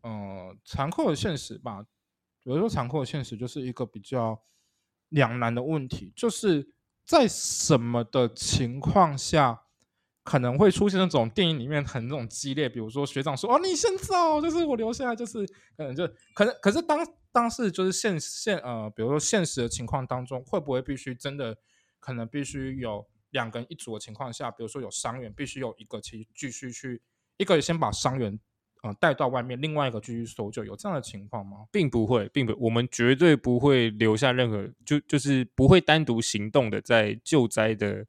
[0.00, 1.82] 呃残酷的现实吧。
[2.42, 4.42] 比如说残酷的现实就是一个比较
[5.10, 6.72] 两难的问题，就是
[7.04, 9.60] 在什么的情况下？
[10.24, 15.46] 可能会出现那种电影里面很那种激烈，比如说学长说：“哦，你先走，就是我留下来，就是
[15.76, 21.54] 可能就可能，可是当当时就是现现呃，比如说现实的情况当中，会不会必须真的
[22.00, 27.02] 可能必须有两个人一组的情况下，比如说有伤员，必须有一个去继续去
[27.36, 28.40] 一个先把伤员
[28.82, 31.66] 呃带到外面，另外一个继续搜救，有这样的情况吗？
[31.70, 38.06] 并不会，并不，我们绝对不会留下任何，就就是不会单独行动的在救灾的。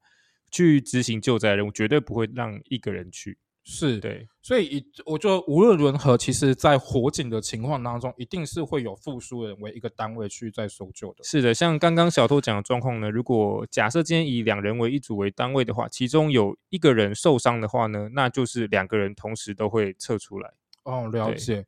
[0.50, 3.38] 去执行救灾任务，绝对不会让一个人去。
[3.68, 11.24] 是对，所以我觉得无论如何，其实，在火警的情况当中，一定是会有复数人为一个单位去在搜救的。
[11.24, 20.52] 是的，像刚刚小偷讲的状况呢，如果假设今天以两人为一组为单位的话，其中有一个人受伤的话呢，那就是两个人同时都会撤出来。
[20.84, 21.66] 哦，了解。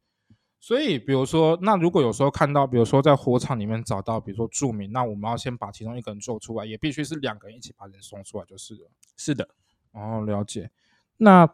[0.61, 8.91] 所以，比如说，那如果有时候看到，比如说在火场里面找到，比如说著名，那我们要先把其中一个人救出来，也必须是两个人一起把人送出来，就是了。
[9.17, 9.49] 是的，
[9.93, 10.71] 哦，了解。
[11.17, 11.49] 那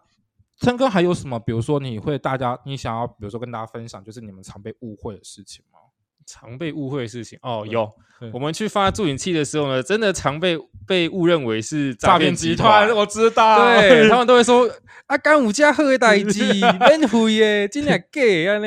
[0.57, 1.38] 琛哥还有什么？
[1.38, 5.80] 比如说，你会大家，你想要，比如说跟大家分享，就是你们常被误会的事情吗？
[6.27, 7.91] 常被误会的事情哦，有。
[8.33, 10.57] 我们去发助引器的时候呢，真的常被
[10.87, 12.89] 被误认为是诈骗集团。
[12.95, 14.70] 我知道， 对他们都会说
[15.07, 16.41] 啊，干五家好的代机，
[16.81, 18.66] 免费耶，今天给啊呢。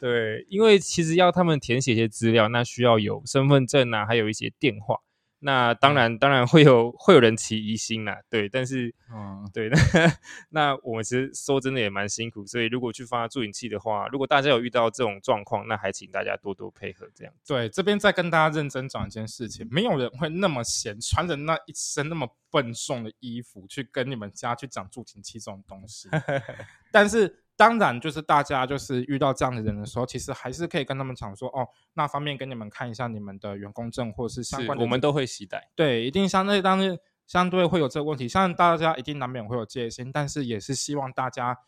[0.00, 4.96] 对，因为其实要他们填写一些资料，那需要有身份证啊，还有一些电话。
[5.38, 9.68] 那当然，当然会有会有人起疑心啦，对，但是，嗯，对，
[10.50, 17.32] 那那我们其实说真的也蛮辛苦，所以如果去发助引器的话，如果大家有遇到这种状况，那还请大家多多配合，这样。
[17.46, 26.08] 对，这边再跟大家认真讲一件事情，没有人会那么闲，穿着那一身那么笨重的衣服去跟你们家去讲助引器这种东西，
[26.90, 27.42] 但是。
[27.56, 35.70] 当然，就是大家就是遇到这样的人的时候，其实还是可以跟他们讲说，哦，那方便跟你们看一下你们的员工证或者是相关的，我们都会携带。
[35.74, 41.58] 对，一定相对当然相对会有这个问题，像大家一定难免会有戒心，但是也是希望大家，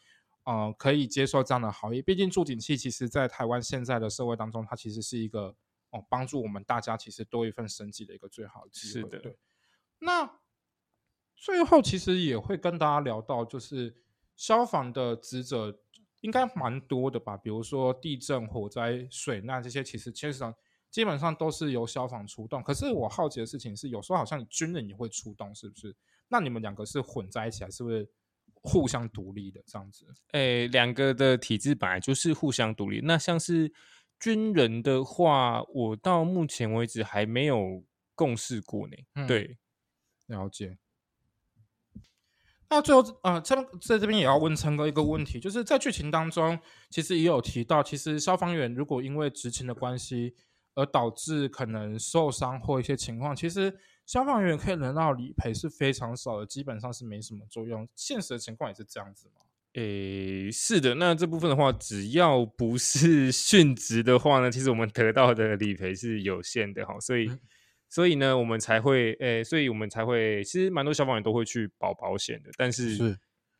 [0.44, 2.02] 呃，可以接受这样的好意。
[2.02, 5.54] 毕竟助警器其实在台湾现在的社会当中，它其实是一个
[5.88, 8.92] 哦，帮助我们大家其实多一份生计的一个最好的机会。
[8.92, 9.38] 是的，对。
[10.00, 10.38] 那
[11.34, 13.96] 最后其实也会跟大家聊到，就是。
[14.38, 15.78] 消防的职责
[16.22, 17.36] 应该蛮多的吧？
[17.36, 20.54] 比如说地震、火灾、水难这些，其实其实上
[20.90, 22.62] 基本上都是由消防出动。
[22.62, 25.94] 可是我好奇的事情是，有时候好像军人也会出动，是不是？
[26.28, 28.08] 那你们两个是混在一起，还是不是
[28.62, 30.06] 互相独立的这样子？
[30.32, 33.00] 诶，两个的体制本来就是互相独立。
[33.02, 33.72] 那像是
[34.20, 37.84] 军人的话，我到目前为止还没有
[38.14, 38.96] 共事过呢。
[39.26, 39.58] 对，
[40.26, 40.78] 了解。
[42.70, 46.58] 那最后，呃，这在这边也要问陈哥一个问题，就是在剧情当中，
[46.90, 50.34] 其实也有提到，其实消防员如果因为执勤的关系
[50.74, 57.88] 而导致可能受伤或一些情况，其实消防员可以得到理赔是非常少的，基本上是没什么作用。
[57.96, 59.40] 现实的情况也是这样子吗？
[59.72, 60.94] 诶，是的。
[60.96, 67.30] 那这部分的话，只要不是殉职的话呢，其实我们得到的理赔是有限的哈，所以。
[67.88, 72.96] 所以呢，我们才会诶，所以我们才会，其实蛮多消防员都会去保保险的，但是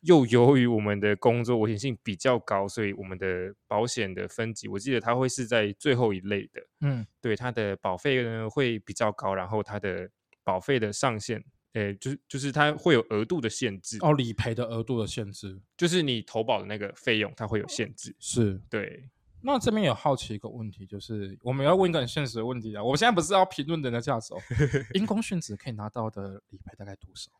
[0.02, 10.08] 又由于我们的工作危险性比较高，所以我们的保险的分级，我记得它会是在最后一类的，嗯，对，它的保费呢会比较高，然后它的
[10.44, 18.60] 保费的上限，诶，就是就是它会有额度的限制哦，理赔的额度的限制，就是你投保的那个费用它会有限制，是。
[18.70, 19.08] 对。
[19.40, 22.82] 那这边有好奇一个问题，就是我们要问一个很现实的问题啊。
[22.82, 24.38] 我们现在不是要评论人的价值哦，
[24.94, 27.30] 因公殉职可以拿到的理赔大概多少？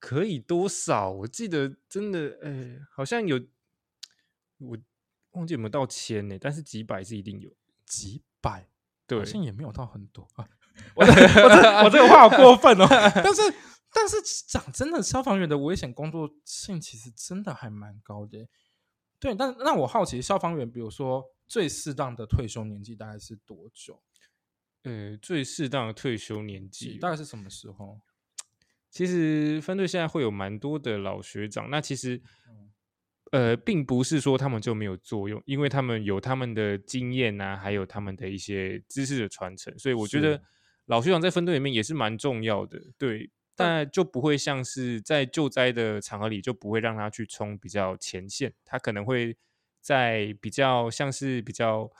[0.00, 1.10] 可以多少？
[1.10, 3.40] 我记得真的，哎，好像有，
[4.58, 4.76] 我
[5.32, 6.36] 忘记有没有到千呢？
[6.40, 7.50] 但是几百是一定有，
[7.86, 8.68] 几百，
[9.06, 10.48] 对，好像也没有到很多啊。
[10.94, 12.86] 我我我这个话好过分哦。
[13.22, 13.42] 但是
[13.92, 18.48] 但是讲真的，消防员的危险工作性其实真的还蛮高的。
[19.20, 24.00] 对，但那我好奇，消防员，比如说最适当的退休年纪大概是多久？
[24.82, 28.00] 呃，最适当的退休年纪大概是什么时候？
[28.90, 32.22] 其实分队现在会有蛮多的老学长，那其实
[33.32, 40.40] 呃，并不是说他们就没有作用，因为他们有他们的经验啊，还有他们的一些知识的传承，所以我觉得
[40.86, 42.80] 老学长在分队里面也是蛮重要的。
[42.96, 43.30] 对。
[43.58, 49.36] 但就不会像是在救灾的场合里，就不会让他去冲比较前线，他可能会
[49.80, 51.90] 在比较像是比较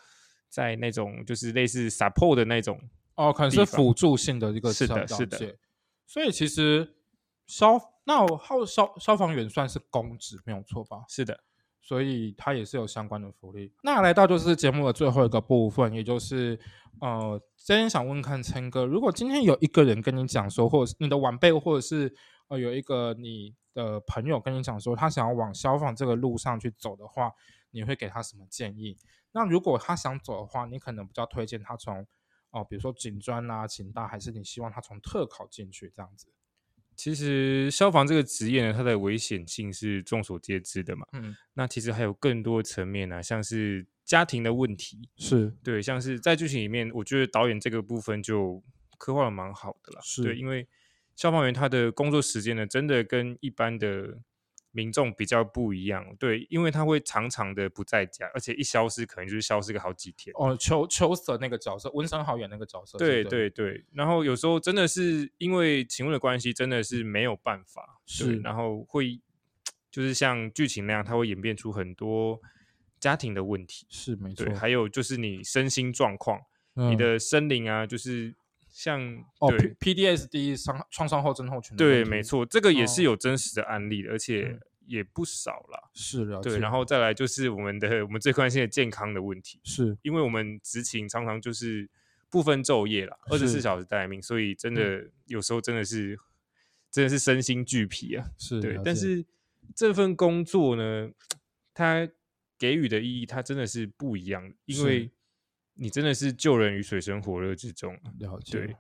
[0.49, 2.81] 在那种就是类似 support 的那种
[3.17, 5.57] 哦，可能是辅助性的一个是的，是的。
[6.07, 6.95] 所以其实
[7.47, 11.05] 消那号消消防员算是公职没有错吧？
[11.09, 11.41] 是的。
[11.89, 13.73] 所以它也是有相关的福利。
[13.83, 16.61] 那来到就是节目的最后一个部分，也就是
[17.01, 22.15] 呃，今天想问看琛哥，如果今天有一个人跟你讲说，或者是你的晚辈，或者是
[22.49, 27.33] 呃有一个你的朋友跟你讲说，他想要往消防这个路上去走的话，
[27.71, 28.95] 你会给他什么建议？
[29.33, 32.07] 那如果他想走的话，你可能比较推荐他从
[32.51, 36.29] 哦，比如说警专啊、警大，还是你希望他从特考进去这样子？
[36.99, 41.07] 其实消防这个职业呢，它的危险性是众所皆知的嘛。
[41.13, 48.63] 嗯，那其实还有更多层面呢，像是家庭的问题，是对，像是在剧情里面，我觉得导演这个部分就
[48.99, 50.01] 刻画的蛮好的啦。
[50.03, 50.67] 是对，因为
[51.15, 54.19] 消防员他的工作时间呢，真的跟一般的。
[54.71, 60.33] 民众比较不一样，对，因为他会常常的不在家，而且一消失可能就是消失个好几天。
[60.39, 63.85] 哦，秋秋色那个角色，温升豪演那个角色，对对对。
[63.93, 68.01] 然后有时候真的是因为情问的关系，真的是没有办法。
[68.07, 69.21] 是，然后会
[69.91, 72.41] 就是像剧情那样，它会演变出很多
[73.01, 73.87] 家庭的问题。
[73.89, 74.55] 是没错。
[74.55, 76.41] 还有就是你身心状况，
[76.75, 78.35] 你的身灵啊，就是
[78.79, 79.03] 像
[79.41, 81.77] 哦，P D S D 伤创伤后症候群。
[81.77, 84.61] 对，没错，这个也是有真实的案例的，而且。
[84.91, 91.87] 也不少了，是的，对，然后再来就是我们的我们最关心的健康的问题，是因为我们执勤常常就是
[92.31, 96.19] 不分昼夜啦，二十四小时待命，所以真的有时候真的是
[96.91, 99.23] 真的是身心俱疲啊，是对，但是
[99.77, 101.11] 这份工作呢，
[101.75, 102.09] 它
[102.59, 105.11] 给予的意义，它真的是不一样，因为
[105.79, 108.77] 你真的是救人于水深火热之中，了解，对，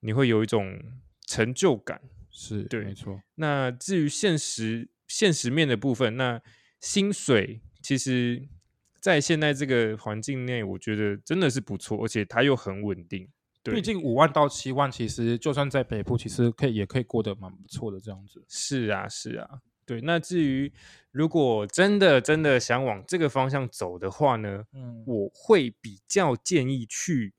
[0.00, 0.78] 你会有一种
[1.26, 3.20] 成就感，是对，没错。
[3.34, 4.90] 那至于现实。
[5.08, 6.42] 现实面的部分，那
[6.80, 8.48] 薪水其实，
[9.00, 13.30] 在现在这个环境内，我觉得真的是不错，而且它又很稳定。
[13.62, 18.44] 毕竟五万到七万，其实就算在北部，其实可以也可以过得蛮不错的这样子。
[18.48, 19.48] 是啊，是啊，
[19.86, 20.72] 对，那至于
[21.12, 27.32] 如果真的真的想往这个方向走的话呢，嗯，我会比较建议去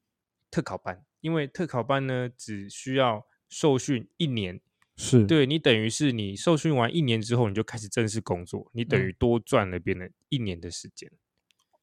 [0.50, 4.62] 特考班，因为特考班呢只需要受训一年，
[4.96, 11.12] 是对你等于是你受训完一年之后你就开始正式工作，你等于多赚了别人一年的时间。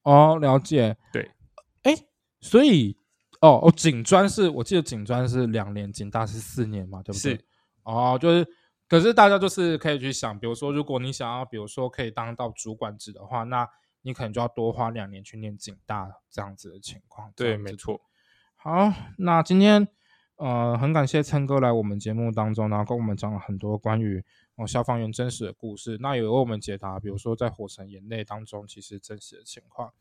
[0.02, 0.96] 哦，了解。
[1.12, 1.30] 对，
[1.82, 1.94] 哎，
[2.40, 2.96] 所以
[3.42, 7.34] 哦哦，警专是我记得警专是两年，警大是四年嘛，对不对？
[7.34, 7.44] 是。
[7.82, 8.48] 哦，就是。
[8.88, 13.68] 可是大家就是可以去想，比如说，如果你想要，比如说可以当到主管职的话，那
[14.02, 17.32] 你可能就要多花两年去念警大这样子的情况。
[17.34, 18.02] 对，没错。
[18.56, 19.88] 好，那今天
[20.36, 24.22] 呃，很感谢琛哥来我们节目当中，然后跟我们讲了很多关于
[24.56, 29.92] 哦消防员真实的故事，那也为我们解答，比如说在火神眼泪当中其实真实的情况。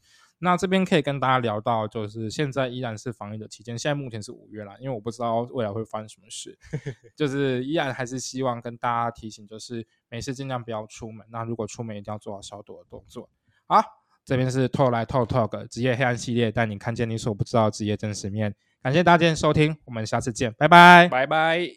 [0.44, 6.58] 那这边可以跟大家聊到，就是现在依然是防疫的期间，现在目前是五月啦，因为我不知道未来会发生什么事，
[7.16, 11.26] 就是依然还是希望跟大家提醒，就是没事尽量不要出门。
[11.32, 13.30] 那如果出门一定要做好消毒的动作。
[13.66, 13.82] 好，
[14.26, 18.54] 这边是透来透 talk 职业黑暗系列，带你看见你所不知道职业真实面。
[18.82, 21.72] 感谢大家今天收听，我们下次见，拜拜，拜拜。